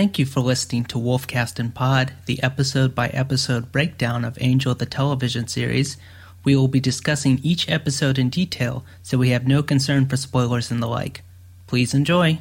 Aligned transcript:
Thank 0.00 0.18
you 0.18 0.24
for 0.24 0.40
listening 0.40 0.86
to 0.86 0.96
Wolfcast 0.96 1.58
and 1.58 1.74
Pod, 1.74 2.14
the 2.24 2.42
episode 2.42 2.94
by 2.94 3.08
episode 3.08 3.70
breakdown 3.70 4.24
of 4.24 4.38
Angel 4.40 4.74
the 4.74 4.86
television 4.86 5.46
series. 5.46 5.98
We 6.42 6.56
will 6.56 6.68
be 6.68 6.80
discussing 6.80 7.38
each 7.42 7.68
episode 7.68 8.18
in 8.18 8.30
detail, 8.30 8.82
so 9.02 9.18
we 9.18 9.28
have 9.28 9.46
no 9.46 9.62
concern 9.62 10.06
for 10.06 10.16
spoilers 10.16 10.70
and 10.70 10.82
the 10.82 10.86
like. 10.86 11.20
Please 11.66 11.92
enjoy. 11.92 12.38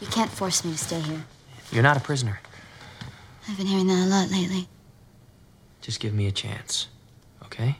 You 0.00 0.08
can't 0.08 0.28
force 0.28 0.64
me 0.64 0.72
to 0.72 0.76
stay 0.76 0.98
here. 0.98 1.24
You're 1.70 1.84
not 1.84 1.96
a 1.96 2.00
prisoner. 2.00 2.40
I've 3.48 3.56
been 3.56 3.68
hearing 3.68 3.86
that 3.86 4.04
a 4.04 4.10
lot 4.10 4.32
lately. 4.32 4.66
Just 5.80 6.00
give 6.00 6.12
me 6.12 6.26
a 6.26 6.32
chance, 6.32 6.88
okay? 7.44 7.76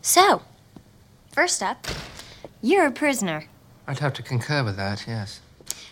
So, 0.00 0.42
first 1.32 1.60
up, 1.60 1.88
you're 2.62 2.86
a 2.86 2.92
prisoner. 2.92 3.49
I'd 3.90 3.98
have 3.98 4.14
to 4.14 4.22
concur 4.22 4.62
with 4.62 4.76
that, 4.76 5.04
yes. 5.08 5.40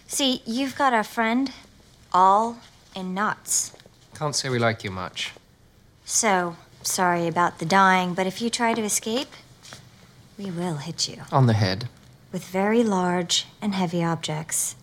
See, 0.06 0.40
you've 0.46 0.76
got 0.78 0.94
a 0.94 1.02
friend, 1.02 1.50
all 2.12 2.58
in 2.94 3.12
knots. 3.12 3.72
Can't 4.14 4.36
say 4.36 4.48
we 4.48 4.60
like 4.60 4.84
you 4.84 4.92
much. 4.92 5.32
So, 6.04 6.56
sorry 6.84 7.26
about 7.26 7.58
the 7.58 7.64
dying, 7.66 8.14
but 8.14 8.24
if 8.24 8.40
you 8.40 8.50
try 8.50 8.72
to 8.72 8.82
escape, 8.82 9.32
we 10.38 10.48
will 10.48 10.76
hit 10.76 11.08
you 11.08 11.22
On 11.32 11.46
the 11.46 11.54
head. 11.54 11.88
with 12.30 12.44
very 12.44 12.84
large 12.84 13.46
and 13.60 13.74
heavy 13.74 14.04
objects. 14.04 14.76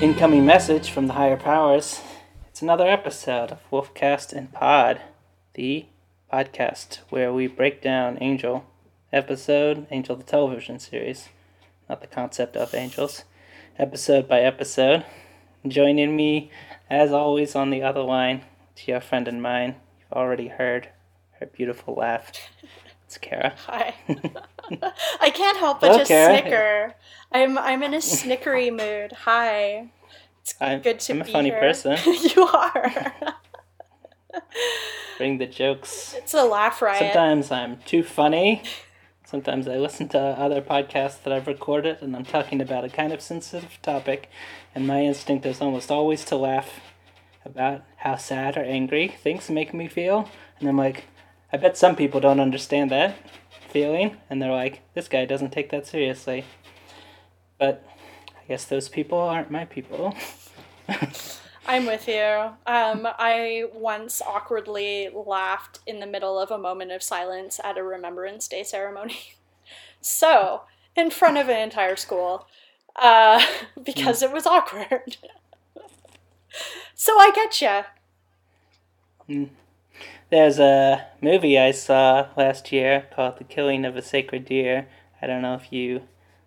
Incoming 0.00 0.46
message 0.46 0.90
from 0.90 1.08
the 1.08 1.14
higher 1.14 1.36
powers. 1.36 2.00
It's 2.46 2.62
another 2.62 2.86
episode 2.86 3.50
of 3.50 3.68
Wolfcast 3.72 4.32
and 4.32 4.52
Pod, 4.52 5.00
the 5.54 5.86
podcast 6.32 6.98
where 7.08 7.32
we 7.32 7.48
break 7.48 7.82
down 7.82 8.16
Angel 8.20 8.64
episode, 9.12 9.88
Angel 9.90 10.14
the 10.14 10.22
television 10.22 10.78
series, 10.78 11.30
not 11.88 12.00
the 12.00 12.06
concept 12.06 12.56
of 12.56 12.76
angels, 12.76 13.24
episode 13.76 14.28
by 14.28 14.38
episode. 14.38 15.04
Joining 15.66 16.14
me, 16.14 16.52
as 16.88 17.10
always, 17.10 17.56
on 17.56 17.70
the 17.70 17.82
other 17.82 18.02
line, 18.02 18.44
to 18.76 18.92
your 18.92 19.00
friend 19.00 19.26
and 19.26 19.42
mine. 19.42 19.74
You've 19.98 20.12
already 20.12 20.46
heard 20.46 20.90
her 21.40 21.46
beautiful 21.46 21.94
laugh. 21.94 22.30
It's 23.08 23.16
Kara. 23.16 23.54
Hi. 23.68 23.94
I 25.22 25.30
can't 25.30 25.56
help 25.56 25.80
but 25.80 25.96
just 25.96 26.10
Okay. 26.10 26.40
snicker. 26.42 26.94
I'm 27.32 27.56
I'm 27.56 27.82
in 27.82 27.94
a 27.94 27.98
snickery 27.98 28.70
mood. 28.76 29.12
Hi. 29.24 29.88
It's 30.42 30.54
I'm, 30.60 30.82
good 30.82 31.00
to 31.00 31.14
be. 31.14 31.20
I'm 31.20 31.22
a 31.26 31.32
funny 31.32 31.48
here. 31.48 31.58
person. 31.58 31.96
you 32.06 32.42
are. 32.46 32.92
Bring 35.16 35.38
the 35.38 35.46
jokes. 35.46 36.12
it's 36.18 36.34
a 36.34 36.44
laugh 36.44 36.82
riot. 36.82 36.98
Sometimes 36.98 37.50
I'm 37.50 37.78
too 37.86 38.02
funny. 38.02 38.62
Sometimes 39.24 39.66
I 39.66 39.76
listen 39.78 40.08
to 40.08 40.18
other 40.20 40.60
podcasts 40.60 41.22
that 41.22 41.32
I've 41.32 41.46
recorded 41.46 42.02
and 42.02 42.14
I'm 42.14 42.24
talking 42.26 42.60
about 42.60 42.84
a 42.84 42.90
kind 42.90 43.14
of 43.14 43.22
sensitive 43.22 43.78
topic, 43.80 44.28
and 44.74 44.86
my 44.86 45.00
instinct 45.00 45.46
is 45.46 45.62
almost 45.62 45.90
always 45.90 46.26
to 46.26 46.36
laugh 46.36 46.80
about 47.42 47.84
how 47.96 48.16
sad 48.16 48.58
or 48.58 48.62
angry 48.64 49.08
things 49.08 49.48
make 49.48 49.72
me 49.72 49.88
feel. 49.88 50.28
And 50.60 50.68
I'm 50.68 50.76
like, 50.76 51.04
I 51.52 51.56
bet 51.56 51.78
some 51.78 51.96
people 51.96 52.20
don't 52.20 52.40
understand 52.40 52.90
that 52.90 53.16
feeling, 53.68 54.16
and 54.28 54.40
they're 54.40 54.52
like, 54.52 54.82
this 54.94 55.08
guy 55.08 55.24
doesn't 55.24 55.50
take 55.50 55.70
that 55.70 55.86
seriously. 55.86 56.44
But 57.58 57.84
I 58.36 58.46
guess 58.48 58.64
those 58.64 58.88
people 58.88 59.18
aren't 59.18 59.50
my 59.50 59.64
people. 59.64 60.14
I'm 61.66 61.84
with 61.84 62.08
you. 62.08 62.52
Um, 62.66 63.06
I 63.18 63.64
once 63.74 64.22
awkwardly 64.22 65.10
laughed 65.14 65.80
in 65.86 66.00
the 66.00 66.06
middle 66.06 66.38
of 66.38 66.50
a 66.50 66.56
moment 66.58 66.92
of 66.92 67.02
silence 67.02 67.60
at 67.62 67.76
a 67.76 67.82
Remembrance 67.82 68.48
Day 68.48 68.62
ceremony. 68.62 69.18
so, 70.00 70.62
in 70.96 71.10
front 71.10 71.36
of 71.36 71.48
an 71.48 71.60
entire 71.60 71.96
school, 71.96 72.46
uh, 72.96 73.44
because 73.82 74.22
it 74.22 74.32
was 74.32 74.46
awkward. 74.46 75.18
so 76.94 77.18
I 77.18 77.32
get 77.34 77.60
ya. 77.60 77.82
There's 80.30 80.58
a 80.58 81.06
movie 81.20 81.58
I 81.58 81.70
saw 81.70 82.28
last 82.36 82.70
year 82.70 83.06
called 83.14 83.38
The 83.38 83.44
Killing 83.44 83.84
of 83.84 83.96
a 83.96 84.02
Sacred 84.02 84.44
Deer. 84.44 84.88
I 85.22 85.26
don't 85.26 85.42
know 85.42 85.54
if 85.54 85.72
you 85.72 86.02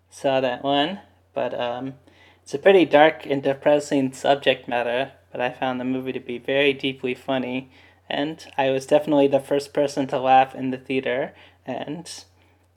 saw 0.08 0.40
that 0.40 0.62
one, 0.62 1.00
but 1.34 1.58
um, 1.58 1.94
it's 2.42 2.54
a 2.54 2.58
pretty 2.58 2.84
dark 2.84 3.26
and 3.26 3.42
depressing 3.42 4.12
subject 4.12 4.68
matter, 4.68 5.12
but 5.30 5.40
I 5.40 5.50
found 5.50 5.80
the 5.80 5.84
movie 5.84 6.12
to 6.12 6.20
be 6.20 6.38
very 6.38 6.72
deeply 6.72 7.14
funny, 7.14 7.70
and 8.08 8.44
I 8.58 8.70
was 8.70 8.86
definitely 8.86 9.28
the 9.28 9.40
first 9.40 9.72
person 9.72 10.06
to 10.08 10.18
laugh 10.18 10.54
in 10.54 10.70
the 10.70 10.78
theater, 10.78 11.32
and 11.66 12.08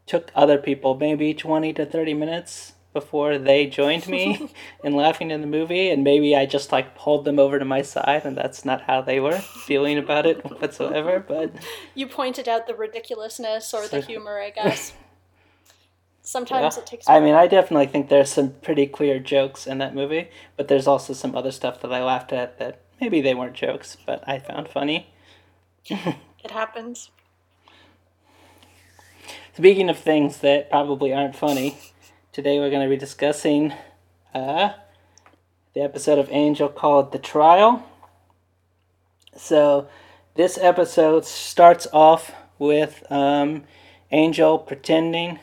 took 0.06 0.32
other 0.36 0.58
people 0.58 0.96
maybe 0.96 1.34
20 1.34 1.74
to 1.74 1.86
30 1.86 2.14
minutes 2.14 2.74
before 2.96 3.38
they 3.38 3.68
joined 3.68 4.08
me 4.08 4.50
in 4.84 4.96
laughing 4.96 5.30
in 5.30 5.42
the 5.42 5.48
movie 5.48 5.90
and 5.92 6.04
maybe 6.04 6.36
i 6.36 6.46
just 6.46 6.72
like 6.72 6.96
pulled 6.96 7.26
them 7.26 7.38
over 7.38 7.60
to 7.60 7.66
my 7.66 7.82
side 7.84 8.26
and 8.26 8.36
that's 8.36 8.66
not 8.66 8.82
how 8.90 9.02
they 9.02 9.20
were 9.20 9.38
feeling 9.68 9.98
about 10.00 10.26
it 10.26 10.38
whatsoever 10.60 11.20
but 11.20 11.52
You 11.94 12.08
pointed 12.08 12.48
out 12.50 12.66
the 12.68 12.74
ridiculousness 12.76 13.74
or 13.74 13.88
the 13.88 14.02
humor, 14.02 14.40
I 14.40 14.50
guess. 14.50 14.94
yeah. 14.96 15.02
Sometimes 16.22 16.78
it 16.78 16.88
takes. 16.88 17.08
i 17.08 17.20
mean 17.20 17.36
i 17.36 17.46
definitely 17.46 17.86
think 17.88 18.10
there's 18.10 18.32
some 18.32 18.54
pretty 18.64 18.88
clear 18.88 19.20
jokes 19.20 19.68
in 19.68 19.78
that 19.78 19.94
movie 19.94 20.30
but 20.58 20.68
there's 20.70 20.88
also 20.88 21.14
some 21.14 21.36
other 21.36 21.52
stuff 21.52 21.82
that 21.82 21.94
i 21.94 22.02
laughed 22.04 22.34
at 22.34 22.58
that 22.58 22.82
maybe 23.00 23.22
they 23.22 23.36
weren't 23.36 23.54
jokes 23.56 23.98
but 24.08 24.24
i 24.28 24.40
found 24.40 24.68
funny 24.70 25.12
It 25.90 26.52
happens. 26.52 27.12
Speaking 29.56 29.90
of 29.90 29.98
things 29.98 30.40
that 30.40 30.70
probably 30.70 31.14
aren't 31.14 31.36
funny, 31.36 31.78
today 32.36 32.60
we're 32.60 32.70
going 32.70 32.84
to 32.84 32.90
be 32.90 32.98
discussing 32.98 33.72
uh, 34.34 34.74
the 35.74 35.80
episode 35.80 36.20
of 36.20 36.28
Angel 36.32 36.68
called 36.68 37.14
The 37.14 37.18
Trial. 37.18 37.88
So, 39.38 39.88
this 40.34 40.58
episode 40.58 41.24
starts 41.24 41.88
off 41.94 42.34
with 42.60 43.10
um, 43.10 43.64
Angel 44.12 44.60
pretending 44.60 45.40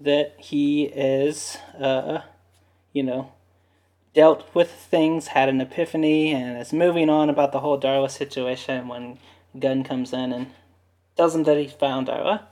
that 0.00 0.34
he 0.38 0.84
is, 0.84 1.58
uh, 1.78 2.22
you 2.94 3.02
know, 3.02 3.34
dealt 4.14 4.48
with 4.54 4.70
things, 4.70 5.26
had 5.26 5.50
an 5.50 5.60
epiphany, 5.60 6.32
and 6.32 6.56
is 6.56 6.72
moving 6.72 7.10
on 7.10 7.28
about 7.28 7.52
the 7.52 7.60
whole 7.60 7.78
Darla 7.78 8.10
situation 8.10 8.88
when 8.88 9.18
Gunn 9.58 9.84
comes 9.84 10.14
in 10.14 10.32
and 10.32 10.46
tells 11.14 11.34
him 11.34 11.42
that 11.42 11.58
he 11.58 11.68
found 11.68 12.08
Darla. 12.08 12.44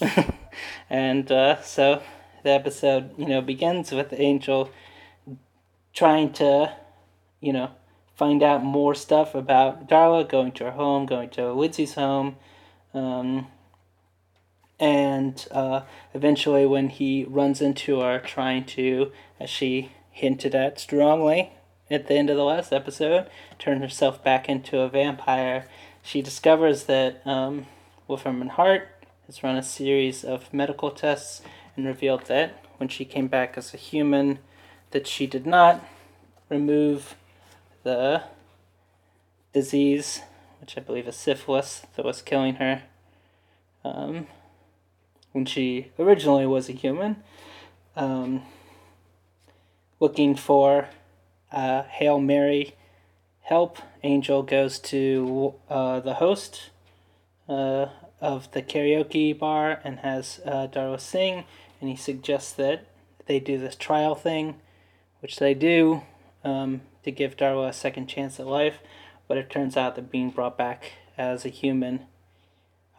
and 0.88 1.32
uh, 1.32 1.60
so 1.62 2.00
the 2.44 2.50
episode, 2.50 3.10
you 3.18 3.26
know, 3.26 3.40
begins 3.40 3.90
with 3.90 4.14
Angel 4.16 4.70
trying 5.92 6.32
to, 6.34 6.72
you 7.40 7.52
know, 7.52 7.70
find 8.14 8.42
out 8.42 8.62
more 8.62 8.94
stuff 8.94 9.34
about 9.34 9.88
Darla, 9.88 10.28
going 10.28 10.52
to 10.52 10.64
her 10.64 10.70
home, 10.72 11.06
going 11.06 11.30
to 11.30 11.52
Lindsey's 11.52 11.94
home, 11.94 12.36
um, 12.92 13.48
and 14.78 15.46
uh, 15.50 15.82
eventually 16.12 16.66
when 16.66 16.88
he 16.88 17.24
runs 17.24 17.60
into 17.60 18.00
her 18.00 18.18
trying 18.18 18.64
to, 18.64 19.12
as 19.40 19.50
she 19.50 19.92
hinted 20.10 20.54
at 20.54 20.78
strongly 20.78 21.52
at 21.90 22.06
the 22.06 22.14
end 22.14 22.30
of 22.30 22.36
the 22.36 22.44
last 22.44 22.72
episode, 22.72 23.28
turn 23.58 23.80
herself 23.80 24.22
back 24.22 24.48
into 24.48 24.80
a 24.80 24.88
vampire, 24.88 25.66
she 26.02 26.22
discovers 26.22 26.84
that 26.84 27.26
um, 27.26 27.66
Wolfram 28.08 28.46
Hart 28.48 28.88
has 29.26 29.42
run 29.42 29.56
a 29.56 29.62
series 29.62 30.24
of 30.24 30.52
medical 30.52 30.90
tests 30.90 31.40
and 31.76 31.86
revealed 31.86 32.26
that 32.26 32.64
when 32.78 32.88
she 32.88 33.04
came 33.04 33.28
back 33.28 33.56
as 33.56 33.72
a 33.74 33.76
human, 33.76 34.38
that 34.90 35.06
she 35.06 35.26
did 35.26 35.46
not 35.46 35.84
remove 36.48 37.16
the 37.82 38.22
disease, 39.52 40.20
which 40.60 40.76
I 40.76 40.80
believe 40.80 41.08
is 41.08 41.16
syphilis, 41.16 41.86
that 41.96 42.04
was 42.04 42.22
killing 42.22 42.56
her 42.56 42.82
um, 43.84 44.26
when 45.32 45.44
she 45.44 45.92
originally 45.98 46.46
was 46.46 46.68
a 46.68 46.72
human. 46.72 47.22
Um, 47.96 48.42
looking 50.00 50.34
for 50.34 50.88
uh, 51.52 51.82
Hail 51.84 52.20
Mary 52.20 52.74
help, 53.42 53.78
Angel 54.02 54.42
goes 54.42 54.78
to 54.80 55.54
uh, 55.68 56.00
the 56.00 56.14
host 56.14 56.70
uh, 57.48 57.86
of 58.20 58.50
the 58.52 58.62
karaoke 58.62 59.38
bar 59.38 59.80
and 59.84 60.00
has 60.00 60.40
uh, 60.44 60.66
Darla 60.66 60.98
sing, 60.98 61.44
and 61.84 61.90
he 61.90 61.96
suggests 61.96 62.50
that 62.52 62.86
they 63.26 63.38
do 63.38 63.58
this 63.58 63.76
trial 63.76 64.14
thing, 64.14 64.54
which 65.20 65.36
they 65.36 65.52
do 65.52 66.00
um, 66.42 66.80
to 67.02 67.10
give 67.10 67.36
Darla 67.36 67.68
a 67.68 67.72
second 67.74 68.06
chance 68.06 68.40
at 68.40 68.46
life. 68.46 68.78
But 69.28 69.36
it 69.36 69.50
turns 69.50 69.76
out 69.76 69.94
that 69.96 70.10
being 70.10 70.30
brought 70.30 70.56
back 70.56 70.92
as 71.18 71.44
a 71.44 71.50
human 71.50 72.06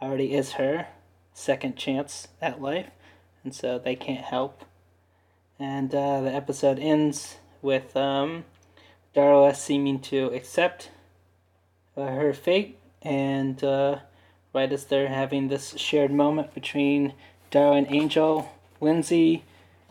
already 0.00 0.32
is 0.32 0.52
her 0.52 0.86
second 1.34 1.74
chance 1.74 2.28
at 2.40 2.62
life, 2.62 2.90
and 3.42 3.52
so 3.52 3.76
they 3.76 3.96
can't 3.96 4.24
help. 4.24 4.64
And 5.58 5.92
uh, 5.92 6.20
the 6.20 6.32
episode 6.32 6.78
ends 6.78 7.38
with 7.62 7.96
um, 7.96 8.44
Darla 9.16 9.56
seeming 9.56 9.98
to 10.02 10.26
accept 10.26 10.92
uh, 11.96 12.06
her 12.06 12.32
fate, 12.32 12.78
and 13.02 13.64
uh, 13.64 13.98
right 14.54 14.72
as 14.72 14.84
they're 14.84 15.08
having 15.08 15.48
this 15.48 15.76
shared 15.76 16.12
moment 16.12 16.54
between 16.54 17.14
Darla 17.50 17.78
and 17.78 17.86
Angel, 17.90 18.52
Lindsey 18.80 19.44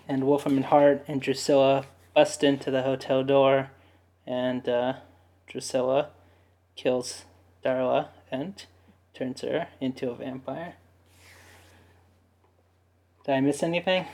and 0.07 0.25
Wolfram 0.25 0.57
and 0.57 0.65
Hart 0.65 1.03
and 1.07 1.21
Drusilla 1.21 1.85
bust 2.13 2.43
into 2.43 2.71
the 2.71 2.83
hotel 2.83 3.23
door, 3.23 3.71
and 4.25 4.67
uh, 4.69 4.93
Drusilla 5.47 6.09
kills 6.75 7.25
Darla 7.63 8.09
and 8.31 8.65
turns 9.13 9.41
her 9.41 9.67
into 9.79 10.09
a 10.09 10.15
vampire. 10.15 10.75
Did 13.25 13.33
I 13.33 13.41
miss 13.41 13.63
anything? 13.63 14.05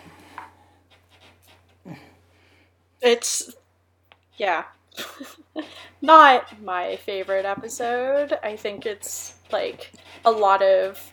It's 3.01 3.53
yeah. 4.37 4.65
Not 6.01 6.61
my 6.63 6.95
favorite 6.97 7.45
episode. 7.45 8.37
I 8.43 8.55
think 8.55 8.85
it's 8.85 9.35
like 9.51 9.91
a 10.23 10.31
lot 10.31 10.61
of 10.61 11.11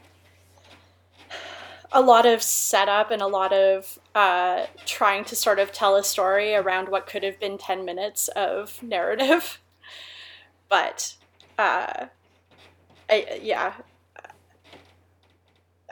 a 1.92 2.02
lot 2.02 2.26
of 2.26 2.42
setup 2.42 3.10
and 3.10 3.22
a 3.22 3.26
lot 3.26 3.52
of 3.52 3.98
uh, 4.14 4.66
trying 4.84 5.24
to 5.24 5.36
sort 5.36 5.58
of 5.58 5.72
tell 5.72 5.96
a 5.96 6.04
story 6.04 6.54
around 6.54 6.88
what 6.88 7.06
could 7.06 7.22
have 7.22 7.40
been 7.40 7.58
10 7.58 7.84
minutes 7.84 8.28
of 8.28 8.82
narrative. 8.82 9.60
But 10.68 11.14
uh, 11.58 12.06
I 13.08 13.40
yeah. 13.42 13.72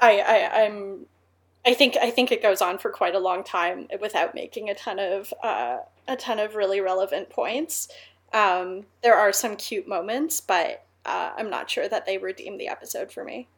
I, 0.01 0.21
I 0.21 0.65
I'm 0.65 1.07
I 1.65 1.73
think 1.73 1.97
I 1.97 2.11
think 2.11 2.31
it 2.31 2.43
goes 2.43 2.61
on 2.61 2.79
for 2.79 2.91
quite 2.91 3.15
a 3.15 3.19
long 3.19 3.43
time 3.43 3.89
without 4.01 4.35
making 4.35 4.69
a 4.69 4.75
ton 4.75 4.99
of 4.99 5.33
uh, 5.43 5.79
a 6.07 6.17
ton 6.17 6.39
of 6.39 6.55
really 6.55 6.81
relevant 6.81 7.31
points. 7.31 7.89
Um, 8.33 8.85
there 9.03 9.17
are 9.17 9.33
some 9.33 9.57
cute 9.57 9.89
moments, 9.89 10.41
but 10.41 10.85
uh, 11.07 11.33
I'm 11.37 11.49
not 11.49 11.71
sure 11.71 11.89
that 11.89 12.07
they 12.07 12.19
redeem 12.19 12.59
the 12.59 12.69
episode 12.69 13.11
for 13.11 13.25
me. 13.25 13.49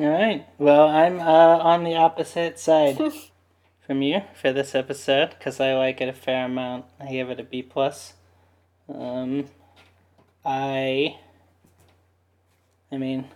All 0.00 0.08
right. 0.08 0.46
Well, 0.56 0.88
I'm 0.88 1.20
uh, 1.20 1.58
on 1.58 1.84
the 1.84 1.94
opposite 1.94 2.58
side 2.58 2.98
from 3.86 4.00
you 4.00 4.22
for 4.32 4.50
this 4.50 4.74
episode 4.74 5.34
because 5.38 5.60
I 5.60 5.74
like 5.74 6.00
it 6.00 6.08
a 6.08 6.14
fair 6.14 6.46
amount. 6.46 6.86
I 6.98 7.10
give 7.10 7.28
it 7.28 7.38
a 7.38 7.42
B 7.42 7.62
plus. 7.62 8.14
Um, 8.88 9.44
I. 10.42 11.18
I 12.90 12.96
mean, 12.96 13.26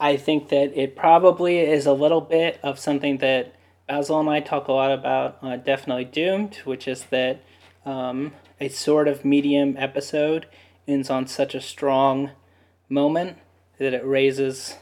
I 0.00 0.16
think 0.16 0.48
that 0.48 0.74
it 0.74 0.96
probably 0.96 1.58
is 1.58 1.84
a 1.84 1.92
little 1.92 2.22
bit 2.22 2.58
of 2.62 2.78
something 2.78 3.18
that 3.18 3.54
Basil 3.86 4.18
and 4.18 4.30
I 4.30 4.40
talk 4.40 4.68
a 4.68 4.72
lot 4.72 4.92
about. 4.92 5.36
Uh, 5.42 5.58
Definitely 5.58 6.06
doomed, 6.06 6.54
which 6.64 6.88
is 6.88 7.04
that 7.10 7.42
um, 7.84 8.32
a 8.58 8.70
sort 8.70 9.08
of 9.08 9.26
medium 9.26 9.76
episode 9.76 10.46
ends 10.88 11.10
on 11.10 11.26
such 11.26 11.54
a 11.54 11.60
strong 11.60 12.30
moment 12.88 13.36
that 13.76 13.92
it 13.92 14.06
raises 14.06 14.76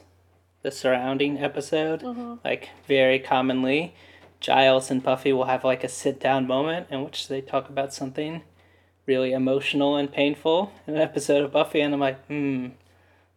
the 0.65 0.73
surrounding 0.73 1.39
episode. 1.39 2.03
Like 2.43 2.71
very 2.89 3.21
commonly, 3.21 3.95
Giles 4.41 4.91
and 4.91 5.03
Buffy 5.03 5.33
will 5.33 5.45
have 5.45 5.63
like 5.63 5.85
a 5.85 5.89
sit 5.89 6.19
down 6.19 6.49
moment 6.49 6.89
in 6.91 7.05
which 7.05 7.29
they 7.29 7.41
talk 7.41 7.69
about 7.69 7.95
something 7.95 8.43
really 9.07 9.33
emotional 9.33 9.97
and 9.97 10.11
painful 10.11 10.73
in 10.87 10.95
an 10.95 11.01
episode 11.03 11.45
of 11.45 11.53
Buffy, 11.53 11.81
and 11.81 11.93
I'm 11.93 12.01
like, 12.01 12.25
hmm, 12.27 12.69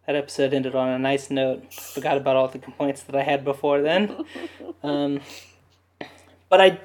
that 0.06 0.16
episode 0.16 0.54
ended 0.54 0.74
on 0.74 0.88
a 0.88 0.98
nice 0.98 1.30
note. 1.30 1.72
Forgot 1.74 2.16
about 2.16 2.34
all 2.34 2.48
the 2.48 2.58
complaints 2.58 3.02
that 3.02 3.14
I 3.14 3.22
had 3.22 3.44
before 3.44 3.82
then. 3.82 4.24
um, 4.82 5.20
but 6.48 6.62
I, 6.62 6.80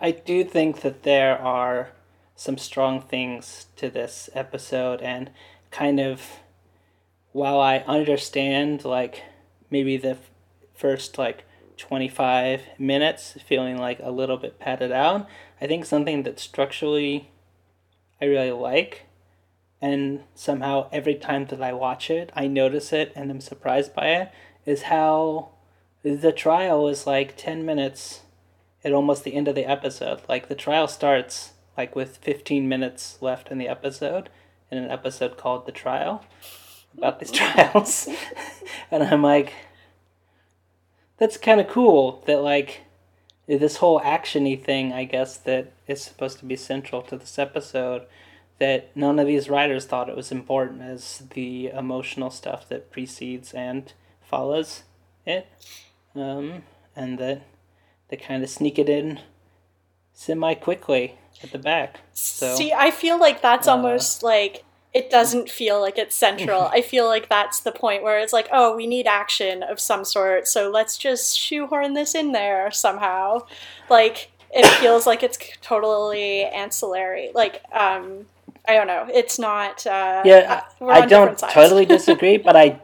I 0.00 0.12
do 0.12 0.42
think 0.42 0.80
that 0.80 1.02
there 1.02 1.38
are 1.38 1.90
some 2.34 2.56
strong 2.56 3.02
things 3.02 3.66
to 3.76 3.90
this 3.90 4.30
episode, 4.34 5.02
and 5.02 5.30
kind 5.70 6.00
of, 6.00 6.22
while 7.32 7.60
I 7.60 7.78
understand 7.80 8.86
like 8.86 9.22
maybe 9.72 9.96
the 9.96 10.10
f- 10.10 10.30
first 10.74 11.18
like 11.18 11.44
25 11.78 12.62
minutes 12.78 13.36
feeling 13.44 13.78
like 13.78 13.98
a 14.00 14.10
little 14.10 14.36
bit 14.36 14.60
padded 14.60 14.92
out, 14.92 15.26
I 15.60 15.66
think 15.66 15.84
something 15.84 16.22
that 16.22 16.38
structurally 16.38 17.30
I 18.20 18.26
really 18.26 18.52
like 18.52 19.06
and 19.80 20.20
somehow 20.36 20.88
every 20.92 21.16
time 21.16 21.46
that 21.46 21.60
I 21.60 21.72
watch 21.72 22.08
it, 22.08 22.30
I 22.36 22.46
notice 22.46 22.92
it 22.92 23.12
and 23.16 23.30
I'm 23.30 23.40
surprised 23.40 23.92
by 23.94 24.10
it, 24.10 24.30
is 24.64 24.82
how 24.82 25.48
the 26.04 26.32
trial 26.32 26.86
is 26.86 27.04
like 27.04 27.36
10 27.36 27.64
minutes 27.64 28.20
at 28.84 28.92
almost 28.92 29.24
the 29.24 29.34
end 29.34 29.48
of 29.48 29.56
the 29.56 29.64
episode. 29.64 30.20
Like 30.28 30.48
the 30.48 30.54
trial 30.54 30.86
starts 30.86 31.54
like 31.76 31.96
with 31.96 32.18
15 32.18 32.68
minutes 32.68 33.18
left 33.20 33.50
in 33.50 33.58
the 33.58 33.68
episode 33.68 34.28
in 34.70 34.78
an 34.78 34.90
episode 34.90 35.36
called 35.36 35.66
The 35.66 35.72
Trial 35.72 36.24
about 36.96 37.20
these 37.20 37.30
trials. 37.32 38.08
and 38.90 39.02
I'm 39.02 39.22
like 39.22 39.52
that's 41.18 41.36
kind 41.36 41.60
of 41.60 41.68
cool 41.68 42.22
that 42.26 42.42
like 42.42 42.82
this 43.46 43.76
whole 43.76 44.00
actiony 44.00 44.60
thing, 44.60 44.92
I 44.92 45.04
guess 45.04 45.36
that 45.38 45.72
is 45.86 46.02
supposed 46.02 46.38
to 46.38 46.44
be 46.44 46.56
central 46.56 47.02
to 47.02 47.16
this 47.16 47.38
episode 47.38 48.06
that 48.58 48.96
none 48.96 49.18
of 49.18 49.26
these 49.26 49.48
writers 49.48 49.84
thought 49.84 50.08
it 50.08 50.16
was 50.16 50.30
important 50.30 50.82
as 50.82 51.22
the 51.34 51.68
emotional 51.68 52.30
stuff 52.30 52.68
that 52.68 52.90
precedes 52.92 53.52
and 53.52 53.92
follows 54.20 54.82
it, 55.26 55.46
um, 56.14 56.62
and 56.94 57.18
that 57.18 57.42
they 58.08 58.16
kind 58.16 58.42
of 58.42 58.50
sneak 58.50 58.78
it 58.78 58.88
in 58.88 59.20
semi 60.12 60.54
quickly 60.54 61.18
at 61.42 61.50
the 61.50 61.58
back. 61.58 62.00
So 62.12 62.54
See, 62.54 62.72
I 62.72 62.90
feel 62.90 63.18
like 63.18 63.42
that's 63.42 63.66
almost 63.66 64.22
like 64.22 64.64
it 64.94 65.08
doesn't 65.10 65.48
feel 65.48 65.80
like 65.80 65.96
it's 65.96 66.14
central. 66.14 66.64
I 66.64 66.82
feel 66.82 67.06
like 67.06 67.28
that's 67.28 67.60
the 67.60 67.72
point 67.72 68.02
where 68.02 68.18
it's 68.18 68.32
like, 68.32 68.48
oh, 68.52 68.76
we 68.76 68.86
need 68.86 69.06
action 69.06 69.62
of 69.62 69.80
some 69.80 70.04
sort, 70.04 70.46
so 70.46 70.70
let's 70.70 70.98
just 70.98 71.38
shoehorn 71.38 71.94
this 71.94 72.14
in 72.14 72.32
there 72.32 72.70
somehow. 72.70 73.46
Like 73.88 74.30
it 74.54 74.66
feels 74.80 75.06
like 75.06 75.22
it's 75.22 75.38
totally 75.62 76.44
ancillary. 76.44 77.30
Like 77.34 77.62
um 77.72 78.26
I 78.68 78.74
don't 78.74 78.86
know. 78.86 79.08
It's 79.12 79.38
not 79.38 79.86
uh 79.86 80.22
yeah, 80.24 80.62
I 80.80 81.06
don't 81.06 81.38
totally 81.38 81.86
disagree, 81.96 82.36
but 82.36 82.54
I 82.56 82.80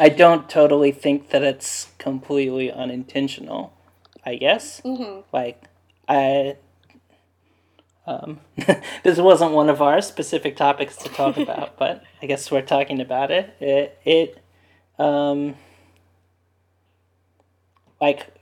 I 0.00 0.08
don't 0.08 0.48
totally 0.48 0.90
think 0.90 1.30
that 1.30 1.42
it's 1.42 1.88
completely 1.98 2.72
unintentional. 2.72 3.72
I 4.24 4.36
guess 4.36 4.80
Mm-hmm. 4.84 5.20
like 5.32 5.62
I. 6.08 6.56
Um, 8.06 8.40
this 9.02 9.18
wasn't 9.18 9.52
one 9.52 9.70
of 9.70 9.80
our 9.80 10.00
specific 10.00 10.56
topics 10.56 10.96
to 10.96 11.08
talk 11.08 11.36
about, 11.38 11.78
but 11.78 12.02
I 12.20 12.26
guess 12.26 12.50
we're 12.50 12.62
talking 12.62 13.00
about 13.00 13.30
it. 13.30 13.54
It, 13.60 13.98
it 14.04 14.42
um, 14.98 15.54
like 18.00 18.34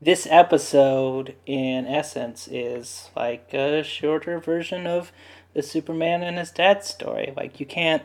this 0.00 0.26
episode 0.30 1.34
in 1.46 1.86
essence 1.86 2.48
is 2.50 3.10
like 3.16 3.52
a 3.54 3.82
shorter 3.82 4.38
version 4.38 4.86
of 4.86 5.10
the 5.54 5.62
Superman 5.62 6.22
and 6.22 6.36
his 6.36 6.50
dad 6.50 6.84
story. 6.84 7.32
Like 7.34 7.58
you 7.58 7.66
can't 7.66 8.02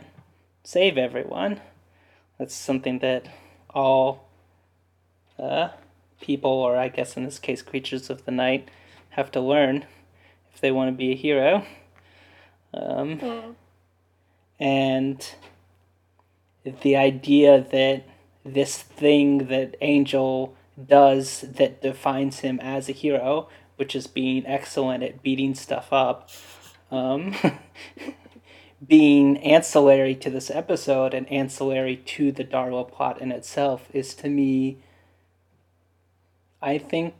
save 0.64 0.98
everyone. 0.98 1.60
That's 2.40 2.56
something 2.56 3.00
that 3.00 3.28
all 3.70 4.30
uh, 5.38 5.70
people, 6.22 6.52
or 6.52 6.78
I 6.78 6.88
guess 6.88 7.18
in 7.18 7.26
this 7.26 7.40
case, 7.40 7.62
creatures 7.62 8.10
of 8.10 8.26
the 8.26 8.32
night, 8.32 8.70
have 9.12 9.32
to 9.32 9.42
learn 9.42 9.86
if 10.54 10.62
they 10.62 10.72
want 10.72 10.90
to 10.90 10.98
be 10.98 11.12
a 11.12 11.16
hero. 11.16 11.66
Um, 12.74 13.56
And 14.60 15.28
the 16.64 16.96
idea 16.96 17.66
that 17.72 18.04
this 18.46 18.78
thing 18.78 19.48
that 19.48 19.76
Angel 19.82 20.56
does 20.88 21.42
that 21.42 21.82
defines 21.82 22.40
him 22.40 22.60
as 22.62 22.88
a 22.88 22.92
hero, 22.92 23.50
which 23.78 23.96
is 23.96 24.06
being 24.06 24.46
excellent 24.46 25.04
at 25.04 25.24
beating 25.24 25.56
stuff 25.56 25.92
up, 25.92 26.30
um, 26.92 27.36
being 28.88 29.38
ancillary 29.40 30.14
to 30.16 30.30
this 30.30 30.52
episode 30.52 31.16
and 31.16 31.32
ancillary 31.32 31.98
to 31.98 32.32
the 32.32 32.44
Darla 32.44 32.90
plot 32.90 33.20
in 33.20 33.32
itself, 33.32 33.88
is 33.94 34.14
to 34.16 34.30
me, 34.30 34.78
I 36.62 36.78
think, 36.78 37.16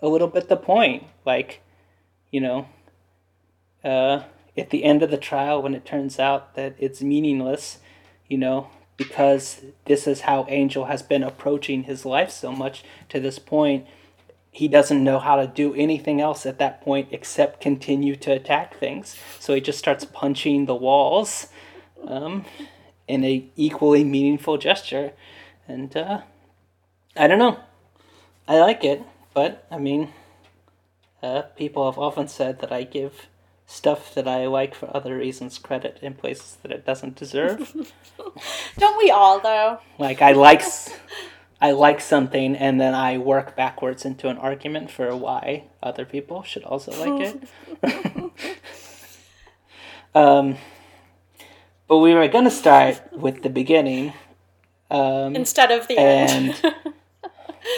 a 0.00 0.08
little 0.08 0.28
bit 0.28 0.48
the 0.48 0.56
point. 0.56 1.04
Like, 1.26 1.60
you 2.32 2.40
know, 2.40 2.66
uh, 3.84 4.24
at 4.56 4.70
the 4.70 4.82
end 4.82 5.02
of 5.02 5.10
the 5.10 5.16
trial, 5.16 5.62
when 5.62 5.74
it 5.74 5.84
turns 5.84 6.18
out 6.18 6.56
that 6.56 6.74
it's 6.78 7.00
meaningless, 7.00 7.78
you 8.26 8.38
know, 8.38 8.68
because 8.96 9.62
this 9.84 10.06
is 10.06 10.22
how 10.22 10.46
Angel 10.48 10.86
has 10.86 11.02
been 11.02 11.22
approaching 11.22 11.84
his 11.84 12.04
life 12.04 12.30
so 12.30 12.50
much 12.50 12.82
to 13.08 13.20
this 13.20 13.38
point, 13.38 13.86
he 14.50 14.68
doesn't 14.68 15.02
know 15.02 15.18
how 15.18 15.36
to 15.36 15.46
do 15.46 15.74
anything 15.74 16.20
else 16.20 16.44
at 16.44 16.58
that 16.58 16.82
point 16.82 17.08
except 17.10 17.60
continue 17.60 18.16
to 18.16 18.32
attack 18.32 18.76
things. 18.76 19.16
So 19.38 19.54
he 19.54 19.60
just 19.60 19.78
starts 19.78 20.04
punching 20.04 20.66
the 20.66 20.74
walls 20.74 21.46
um, 22.06 22.44
in 23.08 23.24
a 23.24 23.46
equally 23.56 24.04
meaningful 24.04 24.58
gesture. 24.58 25.12
And 25.66 25.96
uh, 25.96 26.22
I 27.16 27.26
don't 27.26 27.38
know. 27.38 27.60
I 28.46 28.58
like 28.58 28.84
it, 28.84 29.02
but 29.32 29.66
I 29.70 29.78
mean, 29.78 30.12
uh, 31.22 31.42
people 31.56 31.90
have 31.90 31.98
often 31.98 32.28
said 32.28 32.60
that 32.60 32.72
I 32.72 32.82
give 32.84 33.26
stuff 33.66 34.12
that 34.14 34.26
I 34.28 34.46
like 34.46 34.74
for 34.74 34.94
other 34.94 35.16
reasons 35.16 35.56
credit 35.58 35.98
in 36.02 36.14
places 36.14 36.58
that 36.62 36.72
it 36.72 36.84
doesn't 36.84 37.14
deserve. 37.16 37.72
Don't 38.78 38.98
we 38.98 39.10
all 39.10 39.40
though? 39.40 39.78
like 39.98 40.20
I 40.20 40.32
like 40.32 40.62
I 41.60 41.70
like 41.70 42.00
something 42.00 42.56
and 42.56 42.80
then 42.80 42.92
I 42.94 43.18
work 43.18 43.54
backwards 43.56 44.04
into 44.04 44.28
an 44.28 44.36
argument 44.36 44.90
for 44.90 45.14
why 45.16 45.64
other 45.82 46.04
people 46.04 46.42
should 46.42 46.64
also 46.64 46.90
like 46.90 47.34
it. 47.82 48.32
um 50.14 50.56
but 51.88 51.98
we 51.98 52.14
were 52.14 52.28
going 52.28 52.44
to 52.44 52.50
start 52.50 53.00
with 53.12 53.42
the 53.42 53.50
beginning. 53.50 54.12
Um 54.90 55.36
Instead 55.36 55.70
of 55.70 55.88
the 55.88 55.98
end. 55.98 56.60
and 56.64 56.74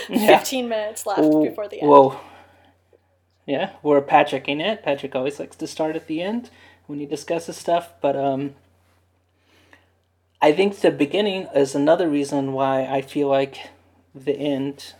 yeah. 0.20 0.38
15 0.38 0.68
minutes 0.68 1.06
left 1.06 1.20
Well- 1.20 1.44
before 1.44 1.68
the 1.68 1.80
end. 1.82 1.90
Well, 1.90 2.20
yeah, 3.46 3.72
we're 3.82 4.00
Patricking 4.00 4.60
it. 4.60 4.82
Patrick 4.82 5.14
always 5.14 5.38
likes 5.38 5.56
to 5.56 5.66
start 5.66 5.96
at 5.96 6.06
the 6.06 6.22
end 6.22 6.50
when 6.86 6.98
he 6.98 7.06
discusses 7.06 7.56
stuff, 7.56 7.92
but 8.00 8.16
um, 8.16 8.54
I 10.40 10.52
think 10.52 10.76
the 10.76 10.90
beginning 10.90 11.48
is 11.54 11.74
another 11.74 12.08
reason 12.08 12.52
why 12.52 12.84
I 12.84 13.00
feel 13.00 13.28
like 13.28 13.70
the 14.14 14.36
end 14.36 14.94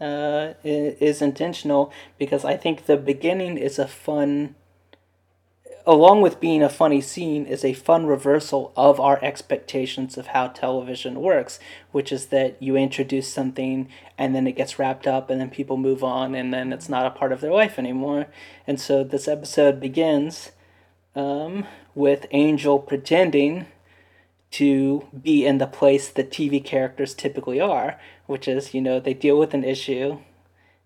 uh, 0.00 0.54
is 0.62 1.22
intentional 1.22 1.92
because 2.18 2.44
I 2.44 2.56
think 2.56 2.86
the 2.86 2.96
beginning 2.96 3.58
is 3.58 3.78
a 3.78 3.88
fun, 3.88 4.54
along 5.86 6.20
with 6.20 6.40
being 6.40 6.62
a 6.62 6.68
funny 6.68 7.00
scene, 7.00 7.46
is 7.46 7.64
a 7.64 7.72
fun 7.72 8.06
reversal 8.06 8.72
of 8.76 8.98
our 8.98 9.22
expectations 9.22 10.18
of 10.18 10.28
how 10.28 10.48
television 10.48 11.20
works, 11.20 11.60
which 11.92 12.10
is 12.10 12.26
that 12.26 12.60
you 12.60 12.76
introduce 12.76 13.32
something 13.32 13.88
and 14.18 14.34
then 14.34 14.46
it 14.46 14.56
gets 14.56 14.78
wrapped 14.78 15.06
up 15.06 15.30
and 15.30 15.40
then 15.40 15.48
people 15.48 15.76
move 15.76 16.02
on 16.02 16.34
and 16.34 16.52
then 16.52 16.72
it's 16.72 16.88
not 16.88 17.06
a 17.06 17.10
part 17.10 17.30
of 17.30 17.40
their 17.40 17.52
life 17.52 17.78
anymore. 17.78 18.26
And 18.66 18.80
so 18.80 19.04
this 19.04 19.28
episode 19.28 19.78
begins 19.78 20.50
um, 21.14 21.66
with 21.94 22.26
Angel 22.32 22.80
pretending 22.80 23.66
to 24.50 25.06
be 25.22 25.46
in 25.46 25.58
the 25.58 25.66
place 25.66 26.08
that 26.08 26.30
TV 26.30 26.64
characters 26.64 27.14
typically 27.14 27.60
are, 27.60 28.00
which 28.26 28.48
is, 28.48 28.74
you 28.74 28.80
know, 28.80 28.98
they 28.98 29.14
deal 29.14 29.38
with 29.38 29.54
an 29.54 29.64
issue, 29.64 30.18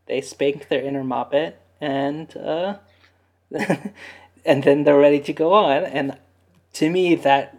they 0.07 0.21
spank 0.21 0.69
their 0.69 0.83
inner 0.83 1.05
moppet, 1.05 1.55
and 1.81 2.37
uh, 2.37 2.77
and 4.45 4.63
then 4.63 4.85
they're 4.85 4.99
ready 4.99 5.21
to 5.21 5.33
go 5.33 5.53
on. 5.53 5.85
And 5.85 6.19
to 6.75 6.91
me, 6.91 7.15
that 7.17 7.57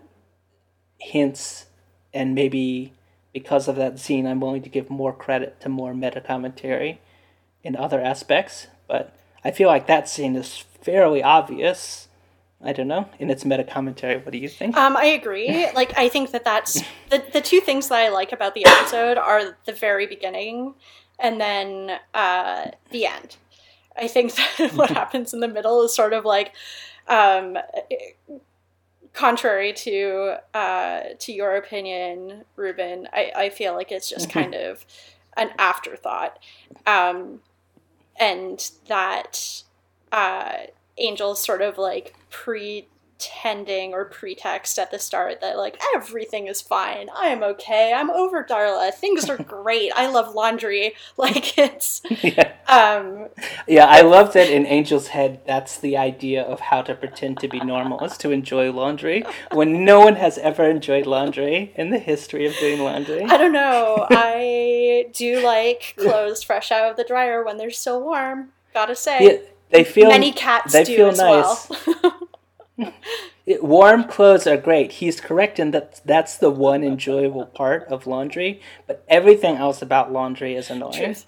hints, 0.99 1.65
and 2.13 2.35
maybe 2.35 2.93
because 3.33 3.67
of 3.67 3.75
that 3.77 3.99
scene, 3.99 4.27
I'm 4.27 4.39
willing 4.39 4.61
to 4.63 4.69
give 4.69 4.89
more 4.89 5.13
credit 5.13 5.59
to 5.61 5.69
more 5.69 5.93
meta 5.93 6.21
commentary 6.21 7.01
in 7.63 7.75
other 7.75 8.01
aspects. 8.01 8.67
But 8.87 9.15
I 9.43 9.51
feel 9.51 9.67
like 9.67 9.87
that 9.87 10.09
scene 10.09 10.35
is 10.35 10.57
fairly 10.81 11.23
obvious. 11.23 12.07
I 12.63 12.73
don't 12.73 12.87
know 12.87 13.09
in 13.17 13.29
its 13.29 13.43
meta 13.43 13.63
commentary. 13.63 14.17
What 14.17 14.31
do 14.31 14.37
you 14.37 14.49
think? 14.49 14.77
Um, 14.77 14.95
I 14.95 15.05
agree. 15.05 15.67
Like, 15.75 15.97
I 15.97 16.09
think 16.09 16.31
that 16.31 16.43
that's 16.43 16.81
the 17.09 17.23
the 17.33 17.41
two 17.41 17.59
things 17.59 17.87
that 17.87 17.95
I 17.99 18.09
like 18.09 18.31
about 18.31 18.53
the 18.53 18.65
episode 18.65 19.17
are 19.17 19.57
the 19.65 19.73
very 19.73 20.05
beginning 20.05 20.75
and 21.17 21.39
then 21.39 21.97
uh, 22.13 22.71
the 22.91 23.05
end. 23.05 23.37
I 23.97 24.07
think 24.07 24.33
that 24.57 24.73
what 24.73 24.89
happens 24.89 25.33
in 25.33 25.39
the 25.39 25.47
middle 25.47 25.83
is 25.83 25.95
sort 25.95 26.13
of 26.13 26.25
like, 26.25 26.53
um, 27.07 27.57
contrary 29.13 29.73
to 29.73 30.35
uh, 30.53 31.01
to 31.19 31.33
your 31.33 31.55
opinion, 31.55 32.45
Ruben. 32.55 33.07
I, 33.13 33.31
I 33.35 33.49
feel 33.49 33.73
like 33.73 33.91
it's 33.91 34.09
just 34.09 34.29
kind 34.29 34.53
of 34.53 34.85
an 35.37 35.51
afterthought, 35.57 36.39
um, 36.85 37.41
and 38.19 38.71
that 38.87 39.63
uh, 40.11 40.53
Angel's 40.97 41.43
sort 41.43 41.61
of 41.61 41.77
like 41.77 42.15
pretending 43.21 43.93
or 43.93 44.05
pretext 44.05 44.79
at 44.79 44.89
the 44.91 44.97
start 44.99 45.41
that 45.41 45.57
like 45.57 45.79
everything 45.95 46.47
is 46.47 46.61
fine. 46.61 47.07
I 47.15 47.27
am 47.27 47.43
okay. 47.43 47.93
I'm 47.93 48.09
over 48.09 48.43
Darla. 48.43 48.93
Things 48.93 49.29
are 49.29 49.37
great. 49.43 49.91
I 49.95 50.07
love 50.07 50.33
laundry. 50.35 50.93
Like 51.17 51.57
it's 51.57 52.01
yeah. 52.23 52.53
um 52.67 53.27
Yeah, 53.67 53.85
I 53.85 54.01
love 54.01 54.33
that 54.33 54.49
in 54.49 54.65
Angel's 54.65 55.07
head, 55.07 55.41
that's 55.45 55.77
the 55.77 55.97
idea 55.97 56.41
of 56.41 56.59
how 56.59 56.81
to 56.83 56.95
pretend 56.95 57.37
to 57.39 57.47
be 57.47 57.59
normal 57.59 58.03
is 58.03 58.17
to 58.19 58.31
enjoy 58.31 58.71
laundry 58.71 59.23
when 59.51 59.85
no 59.85 59.99
one 59.99 60.15
has 60.15 60.37
ever 60.39 60.63
enjoyed 60.67 61.05
laundry 61.05 61.73
in 61.75 61.91
the 61.91 61.99
history 61.99 62.47
of 62.47 62.55
doing 62.57 62.79
laundry. 62.81 63.23
I 63.23 63.37
don't 63.37 63.51
know. 63.51 64.07
I 64.09 65.09
do 65.13 65.41
like 65.41 65.93
clothes 65.97 66.41
fresh 66.43 66.71
out 66.71 66.89
of 66.89 66.97
the 66.97 67.03
dryer 67.03 67.43
when 67.43 67.57
they're 67.57 67.69
still 67.71 68.01
warm. 68.01 68.49
Gotta 68.73 68.95
say. 68.95 69.17
Yeah, 69.21 69.37
they 69.69 69.83
feel 69.83 70.07
Many 70.09 70.31
cats 70.31 70.73
they 70.73 70.83
do 70.85 70.95
feel 70.95 71.07
as 71.09 71.19
nice. 71.19 71.69
well. 71.69 72.29
It- 73.45 73.63
warm 73.63 74.03
clothes 74.03 74.45
are 74.45 74.57
great. 74.57 74.93
He's 74.93 75.19
correct 75.19 75.59
in 75.59 75.71
that 75.71 76.01
that's 76.05 76.37
the 76.37 76.51
one 76.51 76.83
enjoyable 76.83 77.47
part 77.47 77.87
of 77.87 78.05
laundry, 78.05 78.61
but 78.87 79.03
everything 79.09 79.55
else 79.55 79.81
about 79.81 80.11
laundry 80.13 80.55
is 80.55 80.69
annoying. 80.69 80.93
Truth. 80.93 81.25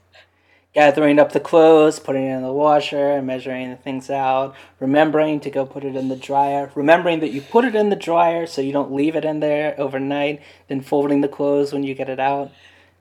gathering 0.75 1.19
up 1.19 1.31
the 1.31 1.39
clothes, 1.39 1.99
putting 1.99 2.25
it 2.25 2.35
in 2.35 2.41
the 2.43 2.51
washer, 2.53 3.21
measuring 3.21 3.69
the 3.71 3.75
things 3.75 4.09
out, 4.09 4.55
remembering 4.79 5.39
to 5.39 5.49
go 5.49 5.65
put 5.65 5.83
it 5.83 5.95
in 5.95 6.09
the 6.09 6.15
dryer, 6.15 6.71
remembering 6.75 7.19
that 7.19 7.31
you 7.31 7.41
put 7.41 7.65
it 7.65 7.75
in 7.75 7.89
the 7.89 7.95
dryer 7.95 8.45
so 8.47 8.61
you 8.61 8.71
don't 8.71 8.91
leave 8.91 9.15
it 9.15 9.25
in 9.25 9.39
there 9.39 9.75
overnight, 9.79 10.41
then 10.67 10.81
folding 10.81 11.21
the 11.21 11.27
clothes 11.27 11.73
when 11.73 11.83
you 11.83 11.93
get 11.93 12.09
it 12.09 12.19
out. 12.19 12.51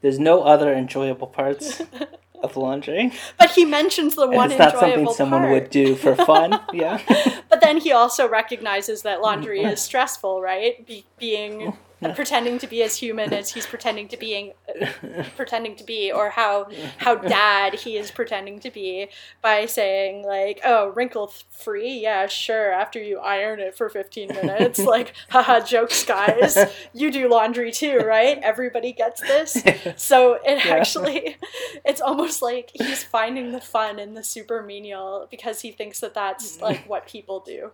There's 0.02 0.18
no 0.18 0.42
other 0.42 0.72
enjoyable 0.72 1.28
parts 1.28 1.80
of 2.42 2.56
laundry. 2.56 3.12
But 3.38 3.50
he 3.50 3.64
mentions 3.64 4.14
the 4.14 4.22
And 4.28 4.34
one 4.34 4.50
it's 4.50 4.58
not 4.58 4.72
something 4.72 4.90
enjoyable 4.90 5.14
someone 5.14 5.42
part. 5.42 5.52
would 5.52 5.70
do 5.70 5.94
for 5.94 6.14
fun. 6.16 6.60
yeah. 6.72 7.00
But 7.48 7.60
then 7.60 7.78
he 7.78 7.92
also 7.92 8.28
recognizes 8.28 9.02
that 9.02 9.20
laundry 9.20 9.62
is 9.62 9.80
stressful, 9.88 10.40
right? 10.42 10.86
Be- 10.86 11.04
being 11.18 11.76
pretending 12.14 12.58
to 12.58 12.66
be 12.66 12.82
as 12.82 12.96
human 12.96 13.32
as 13.32 13.50
he's 13.50 13.66
pretending 13.66 14.08
to 14.08 14.16
being 14.16 14.52
pretending 15.36 15.76
to 15.76 15.84
be 15.84 16.10
or 16.12 16.30
how 16.30 16.68
how 16.98 17.14
dad 17.14 17.74
he 17.74 17.96
is 17.96 18.10
pretending 18.10 18.58
to 18.60 18.70
be 18.70 19.08
by 19.40 19.66
saying 19.66 20.24
like 20.24 20.60
oh 20.64 20.88
wrinkle 20.88 21.32
free? 21.50 21.98
Yeah 22.00 22.26
sure 22.26 22.72
after 22.72 23.00
you 23.02 23.18
iron 23.18 23.60
it 23.60 23.74
for 23.76 23.88
15 23.88 24.28
minutes. 24.28 24.78
Like 24.92 25.14
haha 25.30 25.60
jokes 25.60 26.04
guys. 26.04 26.58
You 26.92 27.10
do 27.10 27.28
laundry 27.28 27.72
too 27.72 27.98
right? 27.98 28.38
Everybody 28.42 28.92
gets 28.92 29.20
this? 29.20 29.62
So 29.96 30.34
it 30.44 30.64
Yeah. 30.64 30.74
actually 30.74 31.36
it's 31.84 32.00
almost 32.00 32.42
like 32.42 32.70
he's 32.74 33.02
finding 33.02 33.52
the 33.52 33.60
fun 33.60 33.98
in 33.98 34.14
the 34.14 34.22
super 34.24 34.62
menial 34.62 35.26
because 35.30 35.60
he 35.62 35.72
thinks 35.72 36.00
that 36.00 36.14
that's 36.14 36.60
like 36.60 36.88
what 36.88 37.06
people 37.06 37.40
do 37.40 37.70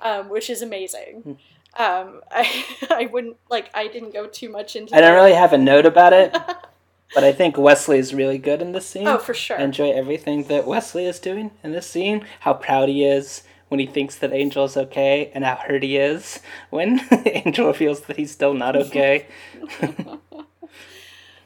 um, 0.00 0.28
which 0.28 0.48
is 0.50 0.62
amazing 0.62 1.38
um, 1.78 2.20
I, 2.30 2.64
I 2.90 3.08
wouldn't 3.12 3.36
like 3.50 3.70
i 3.74 3.88
didn't 3.88 4.12
go 4.12 4.26
too 4.26 4.48
much 4.48 4.76
into 4.76 4.94
I 4.94 5.00
don't 5.00 5.14
really 5.14 5.34
have 5.34 5.52
a 5.52 5.58
note 5.58 5.86
about 5.86 6.12
it, 6.12 6.32
but 7.14 7.24
I 7.24 7.32
think 7.32 7.56
Wesley 7.56 7.98
is 7.98 8.14
really 8.14 8.38
good 8.38 8.62
in 8.62 8.72
this 8.72 8.86
scene. 8.86 9.06
oh 9.06 9.18
for 9.18 9.34
sure 9.34 9.58
I 9.58 9.62
enjoy 9.62 9.90
everything 9.90 10.44
that 10.44 10.66
Wesley 10.66 11.06
is 11.06 11.18
doing 11.18 11.50
in 11.62 11.72
this 11.72 11.86
scene. 11.86 12.26
How 12.40 12.54
proud 12.54 12.88
he 12.88 13.04
is 13.04 13.42
when 13.68 13.80
he 13.80 13.86
thinks 13.86 14.16
that 14.16 14.32
Angel 14.32 14.64
is 14.64 14.76
okay, 14.76 15.30
and 15.34 15.44
how 15.44 15.56
hurt 15.56 15.82
he 15.82 15.96
is 15.96 16.40
when 16.70 17.00
Angel 17.26 17.72
feels 17.72 18.02
that 18.02 18.16
he's 18.16 18.30
still 18.30 18.54
not 18.54 18.76
okay. 18.76 19.26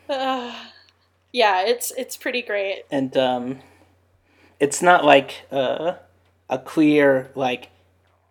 Uh, 0.08 0.54
yeah 1.32 1.62
it's 1.66 1.92
it's 1.98 2.16
pretty 2.16 2.40
great 2.40 2.84
and 2.90 3.16
um, 3.16 3.58
it's 4.58 4.80
not 4.80 5.04
like 5.04 5.46
uh, 5.50 5.94
a 6.48 6.58
clear 6.58 7.30
like 7.34 7.68